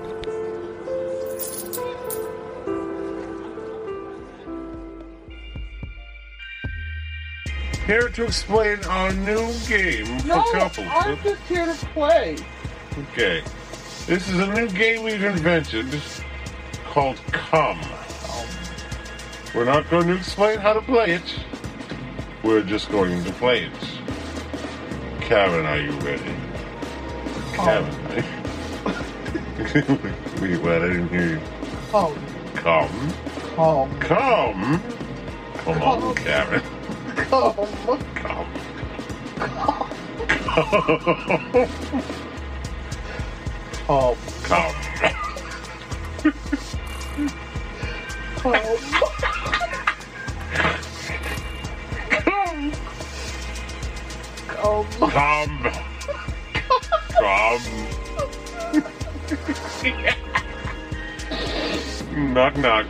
[7.86, 10.86] Here to explain our new game for No, couples.
[10.88, 12.36] I'm just here to play.
[12.98, 13.42] Okay.
[14.06, 16.00] This is a new game we've invented
[16.84, 17.80] called Come.
[19.56, 21.34] We're not going to explain how to play it.
[22.44, 23.72] We're just going to play it.
[25.20, 26.32] Kevin, are you ready?
[27.56, 28.24] Kevin.
[30.40, 30.82] Wait, what?
[30.82, 31.40] I didn't hear you.
[31.94, 32.14] Oh,
[32.54, 32.90] Come.
[33.56, 34.82] come, Come.
[35.64, 36.62] Come on, Kevin.
[37.16, 37.54] come.
[38.14, 38.14] Come.
[38.14, 38.46] Come.
[44.42, 44.42] Come.
[44.42, 44.76] Come.
[54.48, 54.86] Come.
[55.10, 55.85] Come.
[62.36, 62.86] Knock, knock.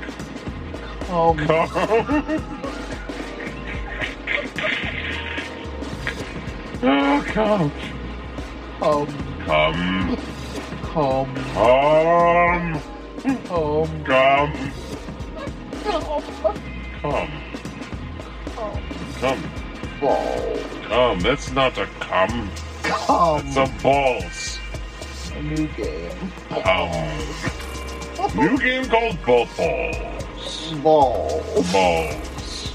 [1.06, 1.46] Come.
[1.46, 1.70] Come.
[6.82, 7.72] Oh, come.
[8.78, 9.06] Come.
[9.42, 9.74] Come.
[10.84, 11.34] Come.
[11.54, 12.10] Come.
[13.44, 14.04] Come.
[14.04, 14.52] Come.
[17.02, 17.30] Come.
[19.20, 19.42] Come.
[20.00, 20.20] Come.
[20.88, 21.20] Come.
[21.20, 22.50] That's not a come.
[23.08, 24.58] Um, some balls.
[25.36, 26.32] A new game.
[26.50, 26.90] Um,
[28.34, 30.72] new game called Ball Balls.
[30.82, 31.72] Balls.
[31.72, 32.72] Balls.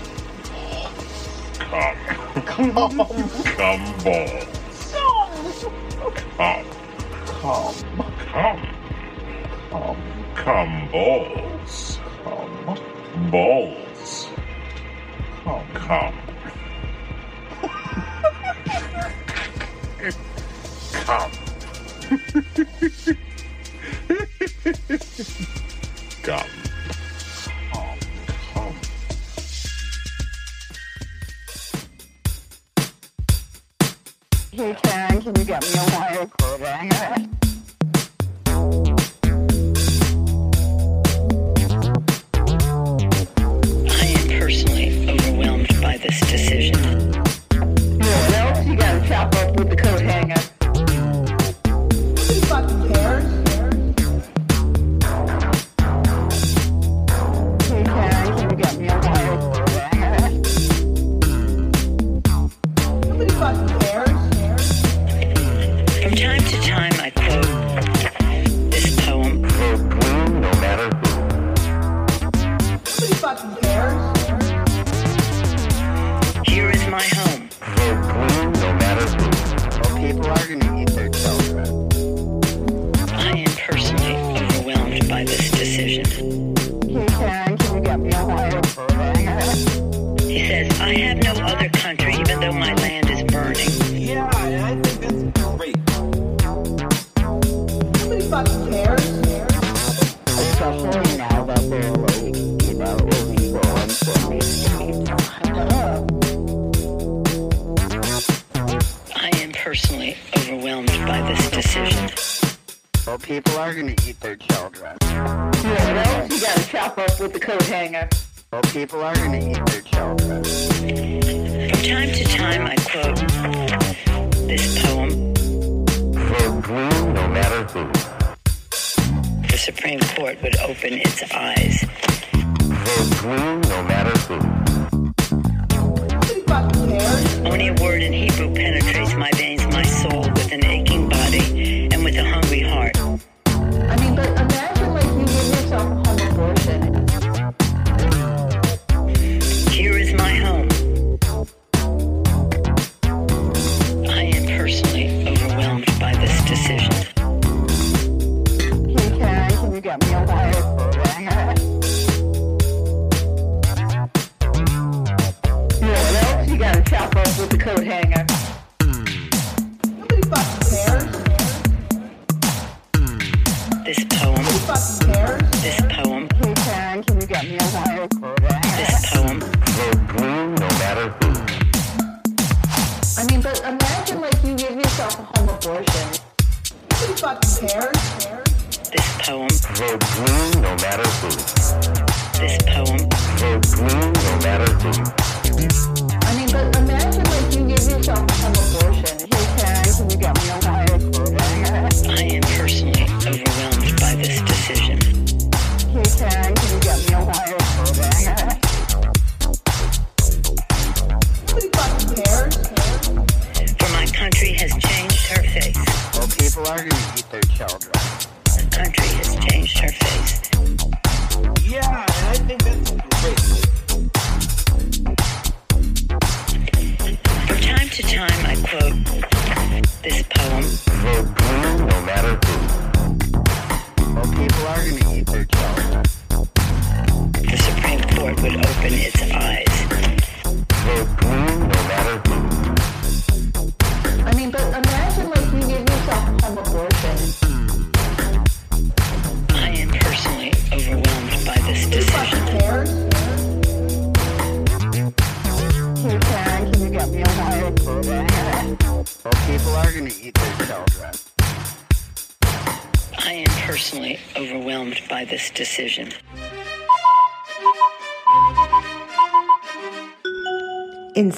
[1.59, 1.97] Come.
[2.45, 2.97] Come.
[3.57, 4.45] Come balls.
[6.38, 6.65] Come.
[7.25, 7.75] Come.
[8.32, 8.61] Come.
[9.69, 9.97] Come.
[10.36, 11.99] Come balls.
[12.23, 13.29] Come.
[13.32, 14.29] Balls.
[15.43, 15.67] Come.
[15.73, 16.20] Come.
[21.12, 21.32] pop.
[26.24, 26.47] Come.
[27.74, 28.76] Come.
[34.51, 37.30] Hey, Karen, can you get me a wire quarter?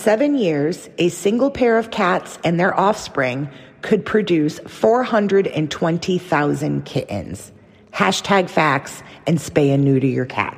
[0.04, 3.49] seven years, a single pair of cats and their offspring
[3.84, 7.54] could produce 420,000 kittens.
[7.93, 10.53] Hashtag facts and spay and neuter your cat.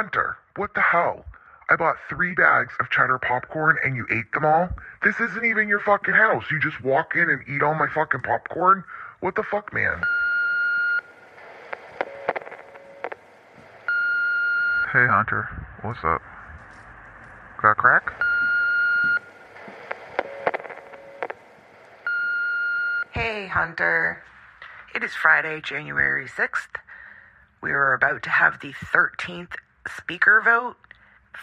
[0.00, 1.26] Hunter, what the hell?
[1.68, 4.70] I bought three bags of cheddar popcorn and you ate them all?
[5.02, 6.44] This isn't even your fucking house.
[6.50, 8.82] You just walk in and eat all my fucking popcorn?
[9.20, 10.00] What the fuck, man?
[14.90, 15.50] Hey, Hunter.
[15.82, 16.22] What's up?
[17.60, 18.10] Got crack?
[23.12, 24.22] Hey, Hunter.
[24.94, 26.80] It is Friday, January 6th.
[27.60, 29.56] We are about to have the 13th
[29.96, 30.76] speaker vote.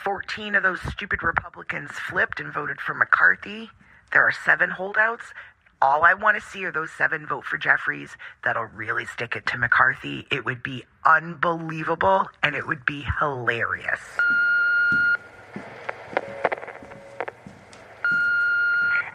[0.03, 3.69] 14 of those stupid Republicans flipped and voted for McCarthy.
[4.11, 5.33] There are seven holdouts.
[5.81, 8.17] All I want to see are those seven vote for Jeffries.
[8.43, 10.25] That'll really stick it to McCarthy.
[10.31, 14.01] It would be unbelievable and it would be hilarious.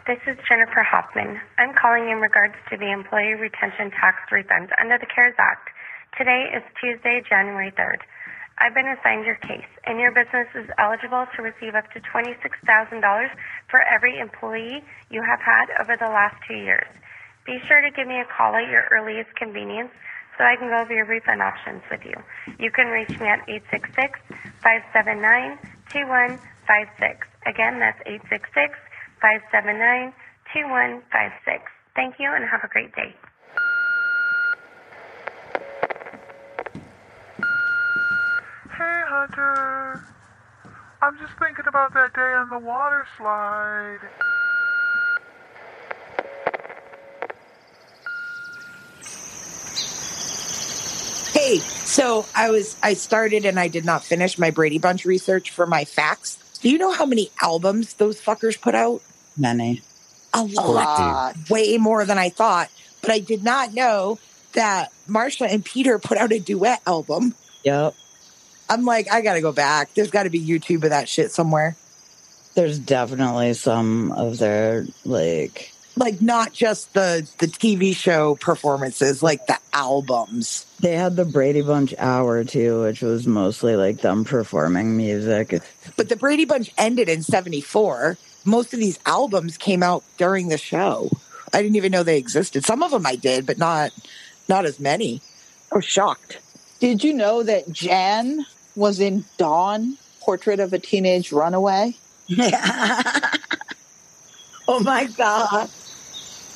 [0.07, 1.39] This is Jennifer Hoffman.
[1.57, 5.69] I'm calling in regards to the Employee Retention Tax refunds under the CARES Act.
[6.17, 8.03] Today is Tuesday, January 3rd.
[8.59, 13.01] I've been assigned your case, and your business is eligible to receive up to $26,000
[13.69, 16.87] for every employee you have had over the last two years.
[17.45, 19.91] Be sure to give me a call at your earliest convenience
[20.37, 22.15] so I can go over your refund options with you.
[22.59, 24.21] You can reach me at 866
[24.63, 25.59] 579
[25.91, 27.27] 2156.
[27.45, 28.77] Again, that's 866
[29.19, 30.13] 579
[30.55, 31.67] 2156.
[31.97, 33.11] Thank you and have a great day.
[38.77, 40.03] Hey, Hunter.
[41.01, 43.99] I'm just thinking about that day on the water slide.
[51.31, 55.51] Hey, so I was I started and I did not finish my Brady Bunch research
[55.51, 56.59] for my facts.
[56.59, 59.01] Do you know how many albums those fuckers put out?
[59.37, 59.81] Many.
[60.33, 61.35] A lot.
[61.49, 62.69] Way more than I thought.
[63.01, 64.19] But I did not know
[64.51, 67.35] that Marsha and Peter put out a duet album.
[67.63, 67.95] Yep.
[68.69, 69.93] I'm like, I gotta go back.
[69.93, 71.75] There's gotta be YouTube of that shit somewhere.
[72.55, 79.45] There's definitely some of their like Like not just the the TV show performances, like
[79.47, 80.65] the albums.
[80.79, 85.61] they had the Brady Bunch hour too, which was mostly like them performing music.
[85.97, 88.17] But the Brady Bunch ended in 74.
[88.45, 91.09] Most of these albums came out during the show.
[91.53, 92.65] I didn't even know they existed.
[92.65, 93.91] Some of them I did, but not
[94.47, 95.21] not as many.
[95.71, 96.37] I was shocked.
[96.83, 101.95] Did you know that Jan was in Dawn, Portrait of a Teenage Runaway?
[102.27, 103.29] Yeah.
[104.65, 105.69] Oh my god.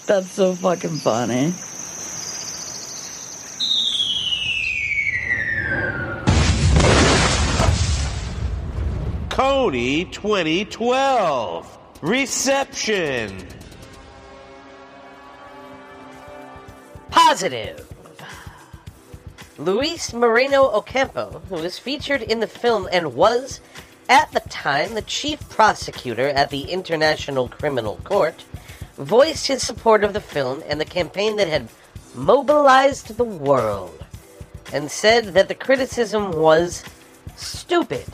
[0.05, 1.53] That's so fucking funny.
[9.29, 11.79] Kony 2012.
[12.01, 13.47] Reception.
[17.11, 17.86] Positive.
[19.57, 23.59] Luis Moreno Ocampo, who was featured in the film and was,
[24.07, 28.45] at the time, the chief prosecutor at the International Criminal Court,
[28.97, 31.69] voiced his support of the film and the campaign that had
[32.13, 34.05] mobilized the world,
[34.71, 36.83] and said that the criticism was
[37.35, 38.05] stupid.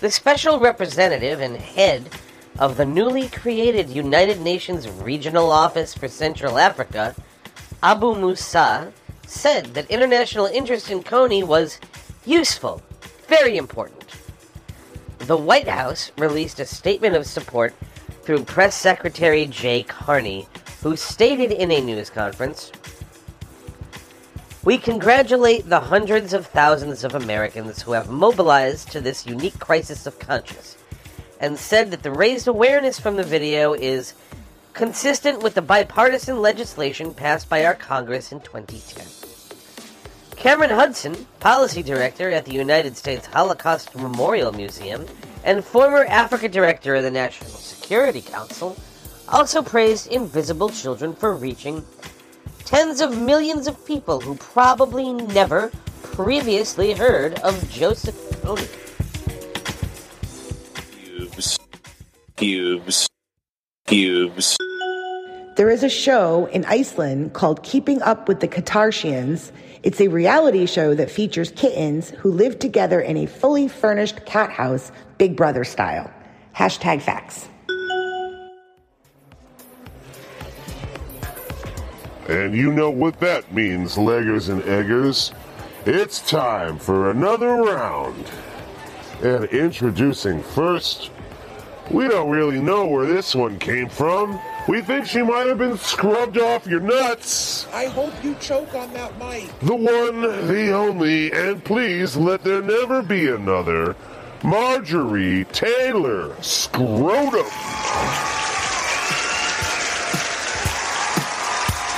[0.00, 2.08] The special representative and head
[2.58, 7.14] of the newly created United Nations Regional Office for Central Africa,
[7.82, 8.92] Abu Musa,
[9.28, 11.78] said that international interest in Kony was
[12.24, 12.82] useful,
[13.28, 14.04] very important.
[15.18, 17.74] The White House released a statement of support
[18.22, 20.48] through Press Secretary Jay Carney,
[20.82, 22.72] who stated in a news conference
[24.64, 30.06] We congratulate the hundreds of thousands of Americans who have mobilized to this unique crisis
[30.06, 30.78] of conscience,
[31.40, 34.14] and said that the raised awareness from the video is
[34.72, 39.06] consistent with the bipartisan legislation passed by our Congress in 2010.
[40.36, 45.04] Cameron Hudson, policy director at the United States Holocaust Memorial Museum
[45.42, 48.76] and former Africa director of the National Security Council,
[49.28, 51.84] also praised Invisible Children for reaching
[52.64, 58.16] tens of millions of people who probably never previously heard of Joseph.
[60.92, 61.58] Cubes.
[62.36, 63.07] Cubes.
[65.58, 69.50] There is a show in Iceland called Keeping Up with the Kattarshians.
[69.82, 74.52] It's a reality show that features kittens who live together in a fully furnished cat
[74.52, 76.08] house, Big Brother style.
[76.54, 77.48] Hashtag facts.
[82.28, 85.32] And you know what that means, leggers and eggers.
[85.86, 88.30] It's time for another round.
[89.24, 91.10] And introducing first,
[91.90, 94.38] We don't really know where this one came from.
[94.68, 97.66] We think she might have been scrubbed off your nuts.
[97.72, 99.48] I hope you choke on that mic.
[99.60, 103.96] The one, the only, and please let there never be another.
[104.44, 107.46] Marjorie Taylor Scrotum.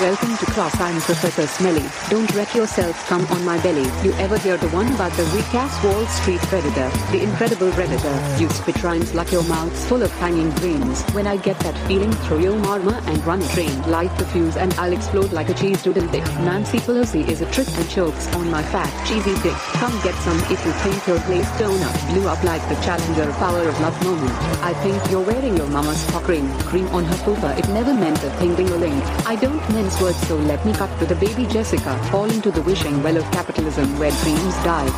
[0.01, 0.81] Welcome to class.
[0.81, 1.85] I'm Professor Smelly.
[2.09, 3.07] Don't wreck yourself.
[3.07, 3.85] Come on my belly.
[4.03, 6.89] You ever hear the one about the weak ass Wall Street predator?
[7.13, 8.39] The incredible predator.
[8.41, 11.03] You spit rhymes like your mouth's full of hanging brains.
[11.13, 13.77] When I get that feeling, throw your armor and run a train.
[13.91, 16.25] Light the fuse and I'll explode like a cheese doodle dick.
[16.49, 19.59] Nancy Pelosi is a trick and chokes on my fat cheesy dick.
[19.77, 23.69] Come get some if you think your glazed donut blew up like the Challenger Power
[23.69, 24.33] of Love moment.
[24.63, 26.49] I think you're wearing your mama's cock ring.
[26.61, 27.53] Cream on her pooper.
[27.59, 29.03] It never meant a thing ding a ling.
[29.27, 31.99] I don't mince words, so let me cut to the baby Jessica.
[32.11, 34.89] Fall into the wishing well of capitalism where dreams die.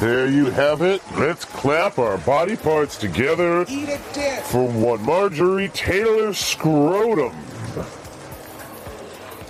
[0.00, 1.00] There you have it.
[1.16, 4.40] Let's clap our body parts together Eat a dick.
[4.44, 7.34] for one Marjorie Taylor Scrotum.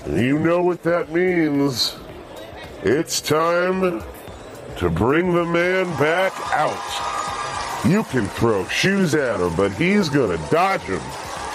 [0.09, 1.97] You know what that means.
[2.83, 4.03] It's time
[4.77, 7.20] to bring the man back out.
[7.87, 11.01] You can throw shoes at him, but he's gonna dodge them.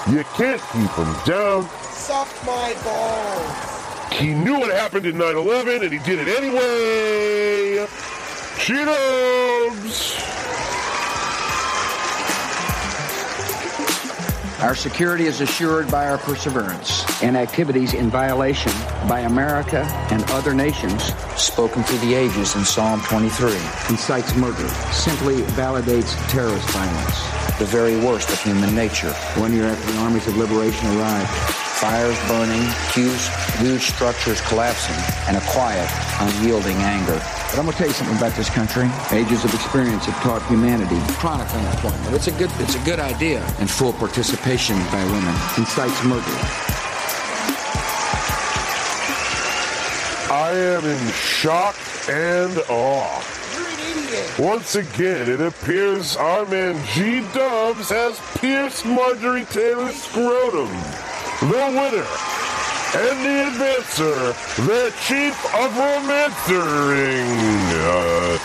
[0.10, 1.70] You can't keep him down.
[1.92, 3.76] Suck my balls.
[4.14, 7.86] He knew what happened in 9 11 and he did it anyway.
[8.58, 10.15] Cheetos!
[14.62, 18.72] Our security is assured by our perseverance and activities in violation
[19.08, 21.04] by America and other nations.
[21.36, 23.52] Spoken through the ages in Psalm 23.
[23.90, 24.68] Incites murder.
[24.94, 27.60] Simply validates terrorist violence.
[27.60, 29.12] The very worst of human nature.
[29.36, 31.65] One year after the armies of liberation arrived.
[31.76, 32.64] Fires burning,
[32.94, 33.28] huge,
[33.60, 34.96] huge structures collapsing,
[35.28, 35.90] and a quiet,
[36.22, 37.20] unyielding anger.
[37.50, 38.90] But I'm gonna tell you something about this country.
[39.12, 40.96] Ages of experience have taught humanity.
[41.20, 42.16] Chronic unemployment.
[42.16, 43.44] It's a good it's a good idea.
[43.60, 45.36] And full participation by women.
[45.58, 46.38] Incites murder.
[50.32, 51.76] I am in shock
[52.10, 53.22] and awe.
[54.40, 60.70] Once again, it appears our man G Dubs has pierced Marjorie Taylor's scrotum.
[61.42, 62.08] The winner
[62.96, 64.34] and the advancer,
[64.66, 67.28] the chief of romancering,
[67.84, 68.40] uh.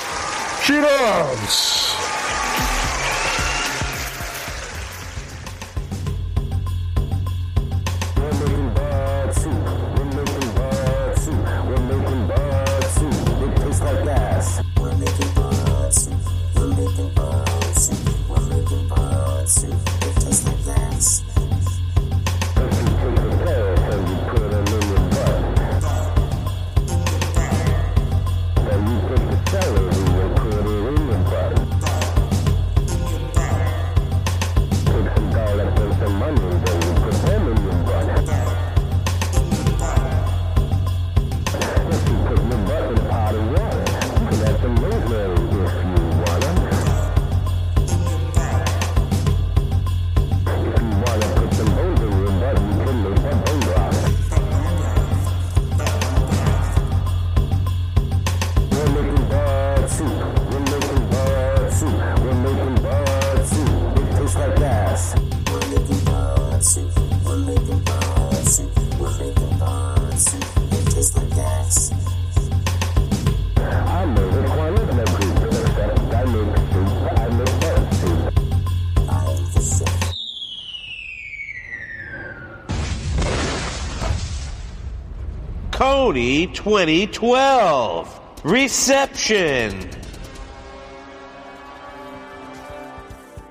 [86.11, 89.89] Kony 2012 Reception.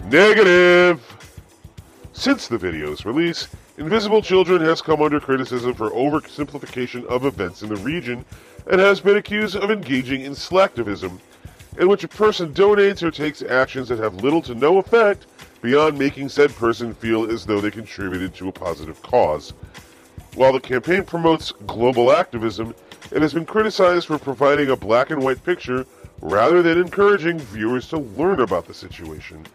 [0.09, 1.01] Negative!
[2.11, 3.47] Since the video's release,
[3.77, 8.25] Invisible Children has come under criticism for oversimplification of events in the region
[8.69, 11.17] and has been accused of engaging in slacktivism,
[11.77, 15.27] in which a person donates or takes actions that have little to no effect
[15.61, 19.53] beyond making said person feel as though they contributed to a positive cause.
[20.39, 22.73] While the campaign promotes global activism,
[23.11, 25.85] it has been criticized for providing a black and white picture
[26.21, 29.45] rather than encouraging viewers to learn about the situation.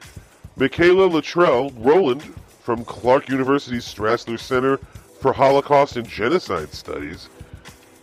[0.57, 2.23] Michaela Luttrell Rowland
[2.61, 4.77] from Clark University's Strassler Center
[5.21, 7.31] for Holocaust and Genocide Studies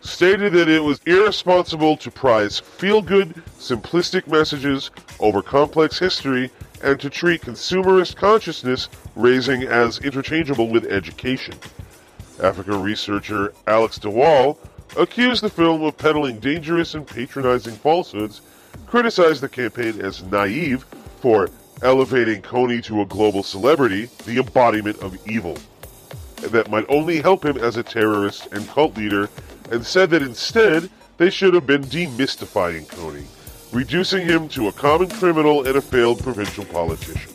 [0.02, 6.50] stated that it was irresponsible to prize feel good, simplistic messages over complex history
[6.84, 11.54] and to treat consumerist consciousness raising as interchangeable with education.
[12.42, 14.58] Africa researcher Alex de Waal
[14.98, 18.42] accused the film of peddling dangerous and patronizing falsehoods
[18.88, 20.86] criticized the campaign as naive
[21.22, 21.50] for
[21.82, 25.58] elevating Kony to a global celebrity, the embodiment of evil,
[26.42, 29.30] that might only help him as a terrorist and cult leader,
[29.72, 33.26] and said that instead they should have been demystifying Kony,
[33.72, 37.32] reducing him to a common criminal and a failed provincial politician.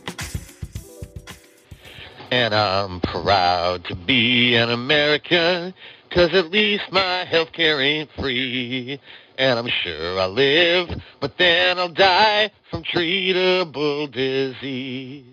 [2.30, 5.72] And I'm proud to be an American,
[6.10, 9.00] cause at least my health care ain't free.
[9.38, 15.24] And I'm sure I'll live, but then I'll die from treatable disease.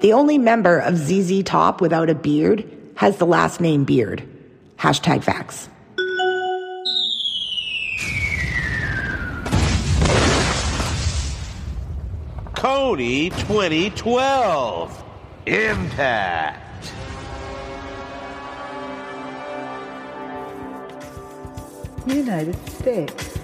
[0.00, 2.64] The only member of ZZ Top without a beard
[2.96, 4.26] has the last name Beard.
[4.78, 5.68] Hashtag facts.
[12.54, 15.01] Kony 2012
[15.46, 16.92] Impact.
[22.06, 23.38] United States.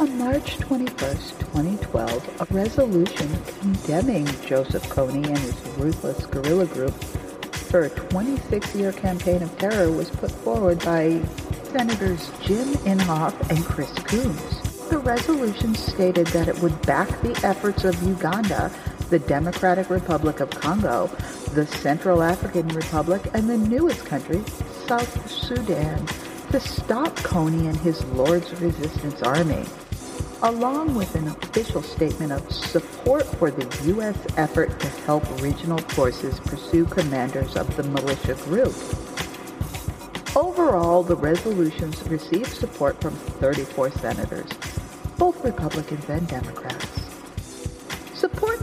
[0.00, 3.28] On March 21st, 2012, a resolution
[3.60, 10.08] condemning Joseph Kony and his ruthless guerrilla group for a 26-year campaign of terror was
[10.08, 11.20] put forward by
[11.64, 14.88] Senators Jim Inhofe and Chris Coons.
[14.88, 18.70] The resolution stated that it would back the efforts of Uganda,
[19.14, 21.06] the Democratic Republic of Congo,
[21.52, 24.42] the Central African Republic, and the newest country,
[24.88, 26.04] South Sudan,
[26.50, 29.64] to stop Kony and his Lord's Resistance Army,
[30.42, 34.18] along with an official statement of support for the U.S.
[34.36, 38.74] effort to help regional forces pursue commanders of the militia group.
[40.34, 44.50] Overall, the resolutions received support from 34 senators,
[45.18, 46.93] both Republicans and Democrats.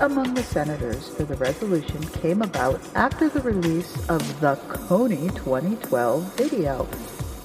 [0.02, 6.38] Among the senators for the resolution came about after the release of the Kony 2012
[6.38, 6.86] video.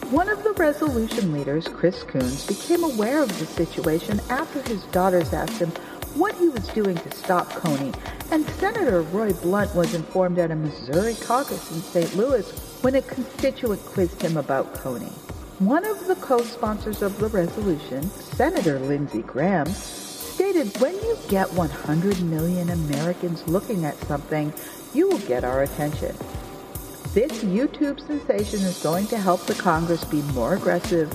[0.09, 5.35] One of the resolution leaders, Chris Coons, became aware of the situation after his daughters
[5.35, 5.69] asked him
[6.15, 7.95] what he was doing to stop Kony,
[8.31, 12.17] and Senator Roy Blunt was informed at a Missouri caucus in St.
[12.17, 12.51] Louis
[12.81, 15.13] when a constituent quizzed him about Kony.
[15.59, 19.69] One of the co-sponsors of the resolution, Senator Lindsey Graham,
[20.37, 24.53] stated when you get 100 million Americans looking at something,
[24.93, 26.15] you will get our attention.
[27.15, 31.11] This YouTube sensation is going to help the Congress be more aggressive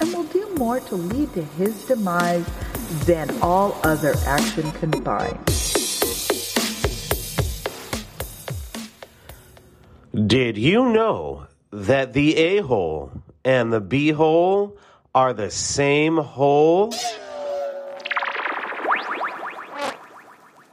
[0.00, 2.46] and will do more to lead to his demise
[3.04, 5.38] than all other action combined.
[10.26, 13.12] Did you know that the A hole
[13.44, 14.78] and the B hole
[15.14, 16.94] are the same hole?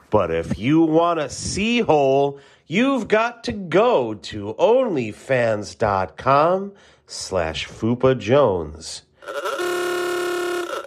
[0.10, 6.72] But if you want a C hole, you've got to go to onlyfans.com
[7.05, 9.03] slash Fupa Jones.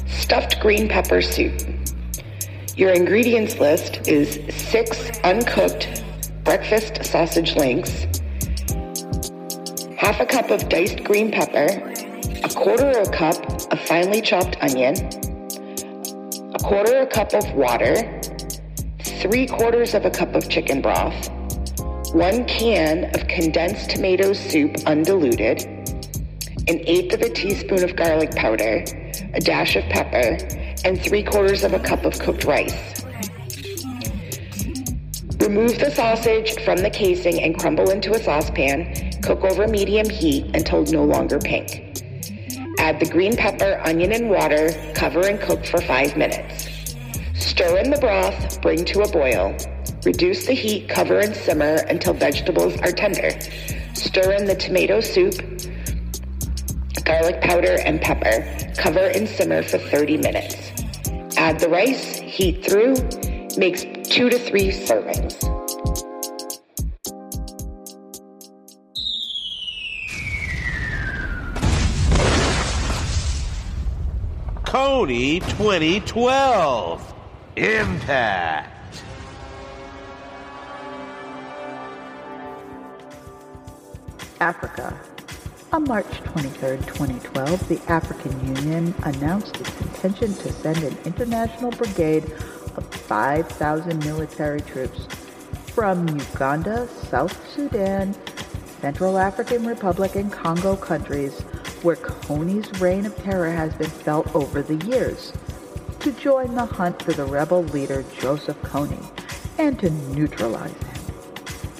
[0.07, 1.61] Stuffed green pepper soup.
[2.75, 6.02] Your ingredients list is six uncooked
[6.43, 8.05] breakfast sausage links,
[9.97, 11.67] half a cup of diced green pepper,
[12.43, 14.93] a quarter of a cup of finely chopped onion,
[16.53, 18.21] a quarter of a cup of water,
[18.99, 21.29] three quarters of a cup of chicken broth,
[22.13, 25.61] one can of condensed tomato soup undiluted,
[26.67, 28.83] an eighth of a teaspoon of garlic powder,
[29.33, 30.37] a dash of pepper,
[30.83, 33.02] and three quarters of a cup of cooked rice.
[35.43, 39.11] Remove the sausage from the casing and crumble into a saucepan.
[39.21, 41.99] Cook over medium heat until no longer pink.
[42.79, 44.69] Add the green pepper, onion, and water.
[44.95, 46.69] Cover and cook for five minutes.
[47.35, 49.53] Stir in the broth, bring to a boil.
[50.05, 53.37] Reduce the heat, cover and simmer until vegetables are tender.
[53.95, 55.35] Stir in the tomato soup,
[57.03, 58.47] garlic powder, and pepper.
[58.77, 60.71] Cover and simmer for 30 minutes.
[61.35, 62.95] Add the rice, heat through,
[63.57, 63.83] makes
[64.13, 65.39] two to three servings.
[74.65, 77.13] Kony 2012
[77.55, 79.03] Impact.
[84.39, 84.95] Africa.
[85.71, 92.25] On March 23, 2012, the African Union announced its intention to send an international brigade
[92.25, 95.05] of 5,000 military troops
[95.73, 98.15] from Uganda, South Sudan,
[98.81, 101.41] Central African Republic, and Congo countries
[101.83, 105.33] where Kony's reign of terror has been felt over the years
[105.99, 109.03] to join the hunt for the rebel leader Joseph Kony
[109.57, 111.15] and to neutralize him.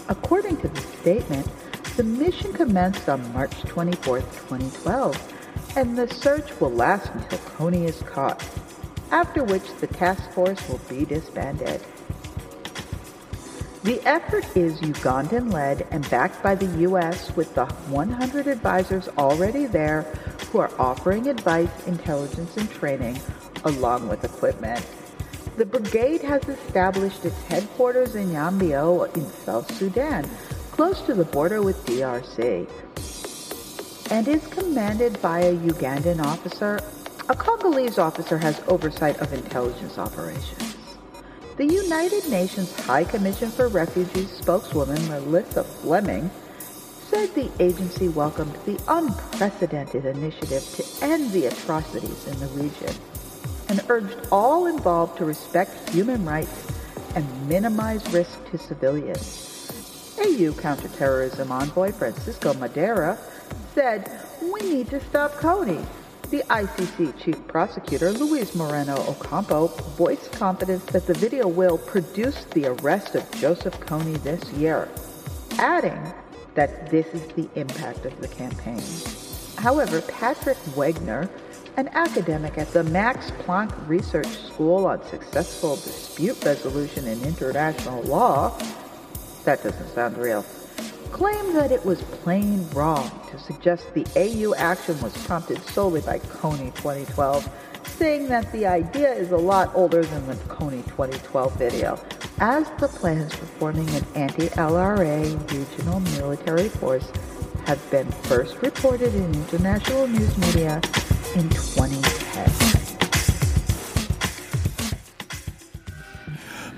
[0.10, 1.48] According to the statement,
[1.96, 5.34] the mission commenced on March 24, 2012,
[5.76, 8.42] and the search will last until Kony is caught,
[9.14, 11.80] after which the task force will be disbanded.
[13.84, 17.36] The effort is Ugandan led and backed by the U.S.
[17.36, 20.02] with the 100 advisors already there
[20.52, 23.20] who are offering advice, intelligence, and training
[23.66, 24.84] along with equipment.
[25.58, 30.28] The brigade has established its headquarters in Yambio in South Sudan,
[30.72, 32.68] close to the border with DRC,
[34.10, 36.80] and is commanded by a Ugandan officer.
[37.30, 40.76] A Congolese officer has oversight of intelligence operations.
[41.56, 46.30] The United Nations High Commission for Refugees spokeswoman Melissa Fleming
[47.10, 52.94] said the agency welcomed the unprecedented initiative to end the atrocities in the region
[53.70, 56.68] and urged all involved to respect human rights
[57.16, 59.72] and minimize risk to civilians.
[60.20, 63.18] AU counterterrorism envoy Francisco Madeira
[63.74, 64.12] said,
[64.42, 65.86] We need to stop Kony.
[66.34, 72.66] The ICC chief prosecutor Luis Moreno Ocampo voiced confidence that the video will produce the
[72.74, 74.90] arrest of Joseph Kony this year,
[75.60, 76.02] adding
[76.56, 78.82] that this is the impact of the campaign.
[79.60, 81.30] However, Patrick Wegner,
[81.78, 88.58] an academic at the Max Planck Research School on Successful Dispute Resolution in International Law,
[89.46, 90.44] that doesn't sound real,
[91.14, 96.18] claimed that it was plain wrong to suggest the AU action was prompted solely by
[96.18, 97.48] Kony 2012,
[97.84, 102.00] saying that the idea is a lot older than the Kony 2012 video,
[102.40, 107.08] as the plans for forming an anti-LRA regional military force
[107.68, 110.82] have been first reported in international news media
[111.36, 112.50] in 2010.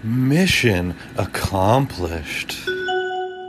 [0.03, 2.74] Mission accomplished.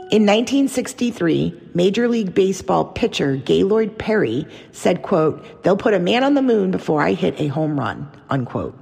[0.09, 6.33] In 1963, Major League Baseball pitcher Gaylord Perry said, quote, they'll put a man on
[6.33, 8.73] the moon before I hit a home run, unquote.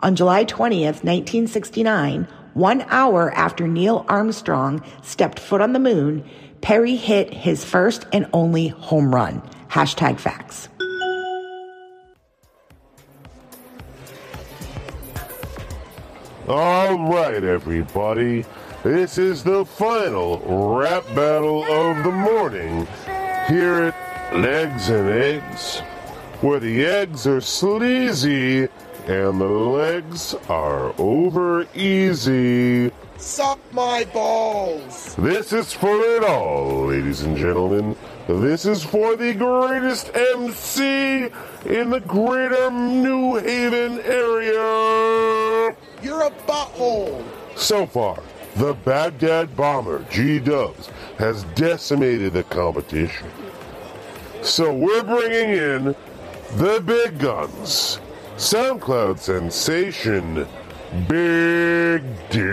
[0.00, 6.22] On July 20th, 1969, one hour after Neil Armstrong stepped foot on the moon,
[6.60, 9.40] Perry hit his first and only home run.
[9.70, 10.68] Hashtag facts.
[16.46, 18.44] All right, everybody.
[18.84, 20.38] This is the final
[20.78, 22.86] rap battle of the morning
[23.48, 25.80] here at Legs and Eggs,
[26.42, 28.68] where the eggs are sleazy
[29.08, 32.92] and the legs are over easy.
[33.16, 35.16] Suck my balls.
[35.16, 37.96] This is for it all, ladies and gentlemen.
[38.28, 41.30] This is for the greatest MC
[41.66, 45.74] in the greater New Haven area.
[46.00, 47.24] You're a butthole.
[47.56, 48.22] So far,
[48.58, 53.28] the Baghdad bomber, G Dubs, has decimated the competition.
[54.42, 55.84] So we're bringing in
[56.56, 58.00] the big guns.
[58.36, 60.46] SoundCloud sensation,
[61.06, 62.48] Big Dick.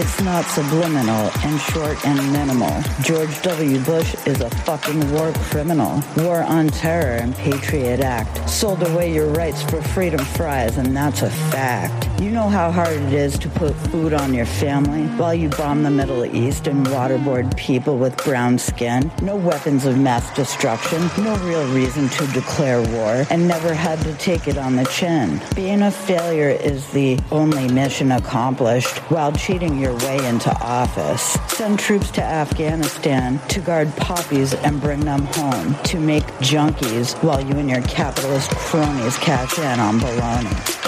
[0.00, 2.72] It's not subliminal and short and minimal.
[3.02, 3.80] George W.
[3.80, 6.00] Bush is a fucking war criminal.
[6.18, 8.48] War on Terror and Patriot Act.
[8.48, 12.08] Sold away your rights for freedom fries, and that's a fact.
[12.20, 15.82] You know how hard it is to put food on your family while you bomb
[15.82, 19.10] the Middle East and waterboard people with brown skin?
[19.22, 24.14] No weapons of mass destruction, no real reason to declare war, and never had to
[24.14, 25.40] take it on the chin.
[25.54, 31.38] Being a failure is the only mission accomplished while cheating your way into office.
[31.48, 37.40] Send troops to Afghanistan to guard poppies and bring them home, to make junkies while
[37.40, 40.78] you and your capitalist cronies cash in on baloney.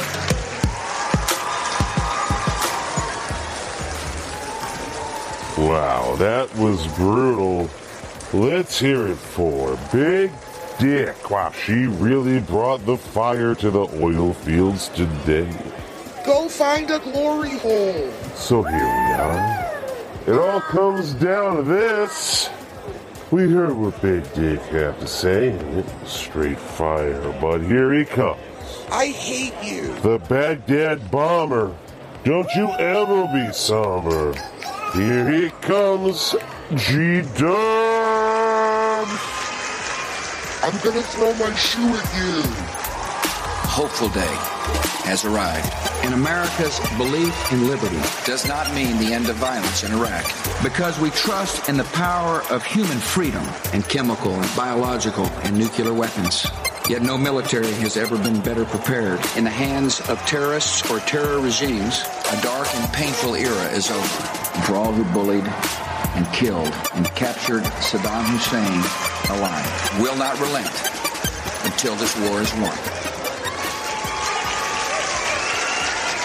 [5.58, 7.68] Wow, that was brutal.
[8.32, 10.30] Let's hear it for Big
[10.78, 11.30] Dick.
[11.30, 15.54] Wow, she really brought the fire to the oil fields today.
[16.24, 18.10] Go find a glory hole.
[18.34, 19.66] So here we are.
[20.26, 22.50] It all comes down to this.
[23.30, 27.92] We heard what Big Dick had to say, and it was straight fire, but here
[27.92, 28.40] he comes.
[28.90, 29.94] I hate you.
[30.00, 31.74] The Baghdad bomber.
[32.24, 34.34] Don't you ever be somber.
[34.92, 36.34] Here he comes,
[36.74, 39.10] G Dubs.
[40.62, 42.42] I'm gonna throw my shoe at you.
[43.70, 44.36] Hopeful day
[45.08, 45.89] has arrived.
[46.02, 50.24] And America's belief in liberty does not mean the end of violence in Iraq.
[50.62, 55.92] Because we trust in the power of human freedom and chemical and biological and nuclear
[55.92, 56.46] weapons.
[56.88, 59.20] Yet no military has ever been better prepared.
[59.36, 62.00] In the hands of terrorists or terror regimes,
[62.32, 64.08] a dark and painful era is over.
[64.64, 65.46] For all who bullied
[66.16, 68.82] and killed and captured Saddam Hussein
[69.36, 70.66] alive will not relent
[71.64, 72.99] until this war is won.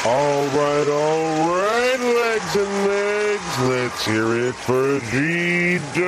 [0.07, 3.59] All right, all right, legs and legs.
[3.61, 6.05] Let's hear it for G Dubs.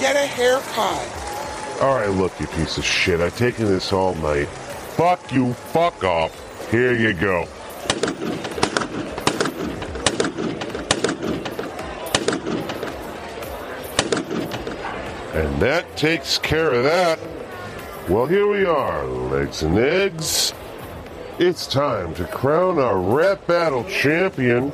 [0.00, 1.82] Get a haircut.
[1.82, 3.20] All right, look, you piece of shit.
[3.20, 4.48] I've taken this all night.
[4.96, 6.70] Fuck you, fuck off.
[6.70, 7.46] Here you go.
[15.34, 17.18] And that takes care of that.
[18.08, 20.52] Well, here we are, legs and eggs.
[21.38, 24.72] It's time to crown our rap battle champion.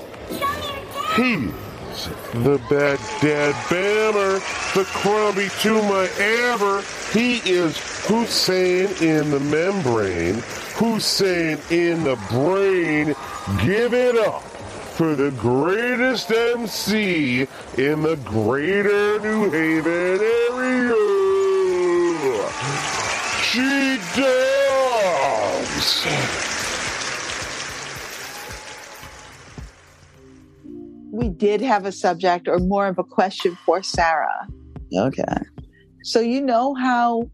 [1.15, 4.41] He's the bad dad Bammer,
[4.75, 6.83] the Crombie to my ever.
[7.13, 7.77] He is
[8.07, 10.43] Hussein in the membrane,
[10.77, 13.15] Hussein in the brain.
[13.63, 20.58] Give it up for the greatest MC in the greater New Haven area.
[23.59, 26.07] She does.
[31.11, 34.47] We did have a subject or more of a question for Sarah.
[34.95, 35.25] Okay.
[36.05, 37.29] So you know how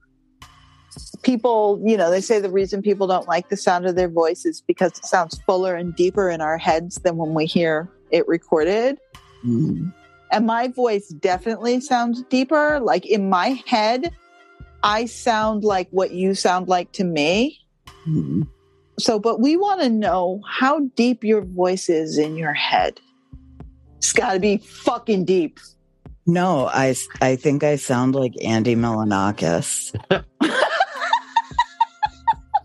[1.22, 4.46] people, you know, they say the reason people don't like the sound of their voice
[4.46, 8.26] is because it sounds fuller and deeper in our heads than when we hear it
[8.26, 8.98] recorded.
[9.44, 9.88] Mm-hmm.
[10.32, 12.80] And my voice definitely sounds deeper.
[12.80, 14.10] Like in my head,
[14.84, 17.58] I sound like what you sound like to me.
[18.06, 18.42] Mm-hmm.
[18.98, 23.00] So, but we want to know how deep your voice is in your head.
[23.96, 25.58] It's got to be fucking deep.
[26.26, 29.94] No, I, I think I sound like Andy Milonakis.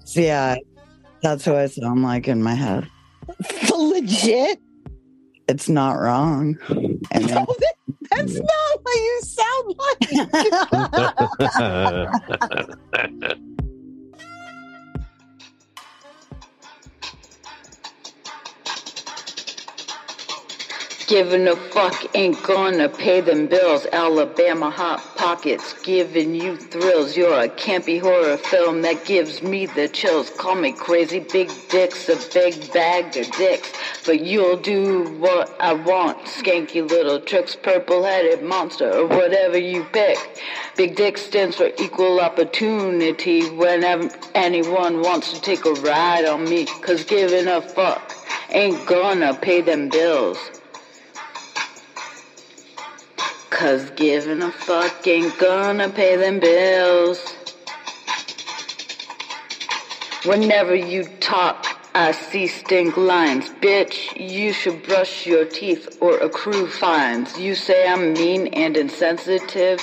[0.05, 0.57] so yeah,
[1.21, 2.87] that's who I sound like in my head.
[3.73, 4.59] Legit?
[5.47, 6.57] It's not wrong.
[7.13, 7.45] I mean,
[8.11, 9.99] That's not what you sound like.
[21.09, 23.87] Giving a fuck ain't gonna pay them bills.
[23.91, 27.17] Alabama hot pockets giving you thrills.
[27.17, 30.29] You're a campy horror film that gives me the chills.
[30.29, 33.71] Call me crazy, big dicks, a big bag of dicks.
[34.05, 36.19] But you'll do what I want.
[36.25, 40.19] Skanky little tricks, purple headed monster, or whatever you pick.
[40.77, 46.65] Big dick stands for equal opportunity whenever anyone wants to take a ride on me.
[46.83, 48.15] Cause giving a fuck
[48.51, 50.58] ain't gonna pay them bills.
[53.49, 57.25] Cause giving a fuck ain't gonna pay them bills.
[60.25, 63.49] Whenever you talk, I see stink lines.
[63.61, 67.37] Bitch, you should brush your teeth or accrue fines.
[67.39, 69.81] You say I'm mean and insensitive,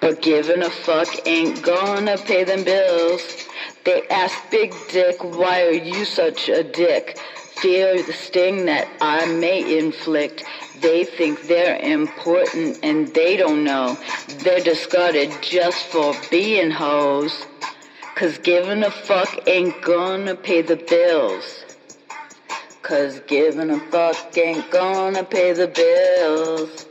[0.00, 3.22] but giving a fuck ain't gonna pay them bills.
[3.84, 7.18] They ask Big Dick, why are you such a dick?
[7.60, 10.44] Fear the sting that I may inflict.
[10.82, 13.96] They think they're important and they don't know.
[14.42, 17.46] They're discarded just for being hoes.
[18.16, 21.64] Cause giving a fuck ain't gonna pay the bills.
[22.82, 26.86] Cause giving a fuck ain't gonna pay the bills.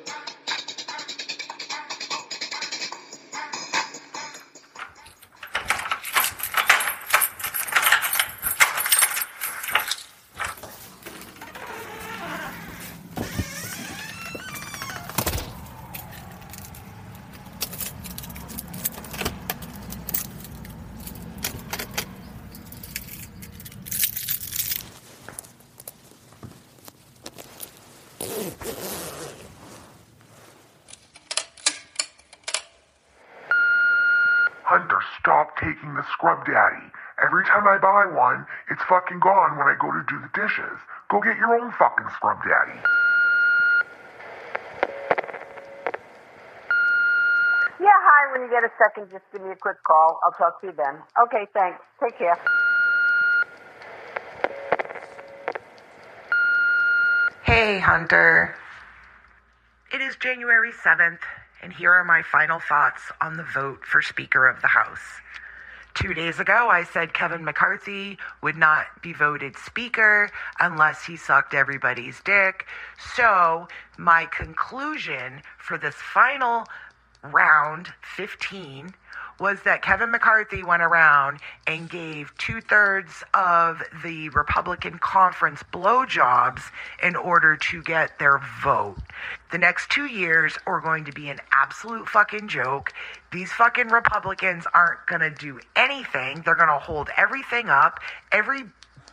[37.82, 40.78] Buy one, it's fucking gone when I go to do the dishes.
[41.10, 42.80] Go get your own fucking Scrub Daddy.
[47.82, 48.32] Yeah, hi.
[48.32, 50.20] When you get a second, just give me a quick call.
[50.24, 51.02] I'll talk to you then.
[51.24, 51.82] Okay, thanks.
[52.02, 52.38] Take care.
[57.44, 58.56] Hey, Hunter.
[59.94, 61.20] It is January 7th,
[61.62, 65.20] and here are my final thoughts on the vote for Speaker of the House.
[65.94, 70.30] Two days ago, I said Kevin McCarthy would not be voted Speaker
[70.60, 72.66] unless he sucked everybody's dick.
[73.16, 73.68] So,
[73.98, 76.66] my conclusion for this final
[77.24, 78.94] round 15
[79.42, 86.62] was that Kevin McCarthy went around and gave two thirds of the Republican conference blowjobs
[87.02, 88.98] in order to get their vote.
[89.52, 92.94] The next two years are going to be an absolute fucking joke.
[93.32, 96.44] These fucking Republicans aren't going to do anything.
[96.46, 98.00] They're going to hold everything up.
[98.32, 98.66] Every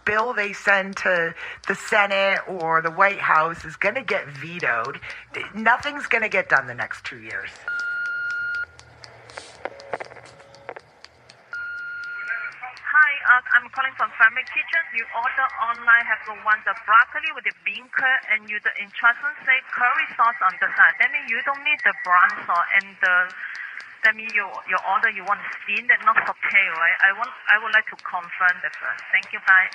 [0.05, 1.35] bill they send to
[1.67, 5.01] the Senate or the White House is going to get vetoed.
[5.55, 7.51] Nothing's going to get done the next two years.
[13.29, 14.81] Uh, I'm calling from Family Kitchen.
[14.97, 18.73] You order online have the one the broccoli with the bean curd and you the
[18.81, 20.97] instructions say curry sauce on the side.
[20.97, 23.29] That means you don't need the brown sauce and the
[24.09, 26.97] that means your your order you want steamed and not saute, right?
[27.05, 29.05] I want I would like to confirm that first.
[29.13, 29.69] Thank you, bye.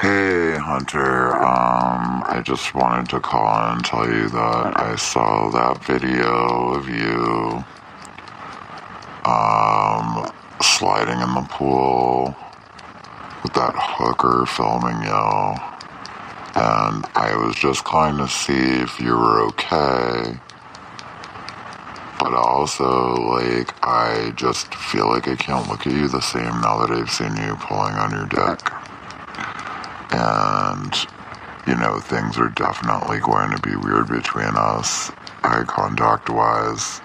[0.00, 0.39] Hey,
[0.70, 1.34] Hunter.
[1.34, 6.88] Um, I just wanted to call and tell you that I saw that video of
[6.88, 7.64] you,
[9.28, 10.30] um,
[10.62, 12.36] sliding in the pool
[13.42, 15.58] with that hooker filming you.
[16.54, 20.38] And I was just calling to see if you were okay.
[22.20, 26.86] But also, like, I just feel like I can't look at you the same now
[26.86, 28.70] that I've seen you pulling on your dick
[30.12, 30.94] and
[31.66, 35.10] you know things are definitely going to be weird between us
[35.42, 37.00] eye contact wise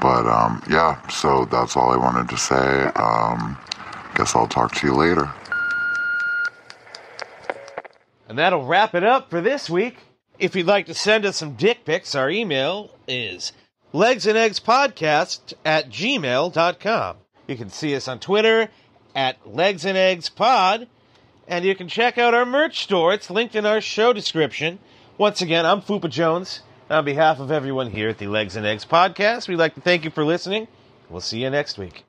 [0.00, 3.56] but um yeah so that's all i wanted to say um
[4.16, 5.30] guess i'll talk to you later
[8.28, 9.96] And that'll wrap it up for this week.
[10.38, 13.52] If you'd like to send us some dick pics, our email is
[13.92, 17.16] legsandeggspodcast at gmail.com.
[17.48, 18.68] You can see us on Twitter
[19.16, 20.86] at legsandeggspod,
[21.50, 23.12] and you can check out our merch store.
[23.12, 24.78] It's linked in our show description.
[25.18, 26.62] Once again, I'm Fupa Jones.
[26.88, 30.04] On behalf of everyone here at the Legs and Eggs podcast, we'd like to thank
[30.04, 30.68] you for listening.
[31.10, 32.04] We'll see you next week.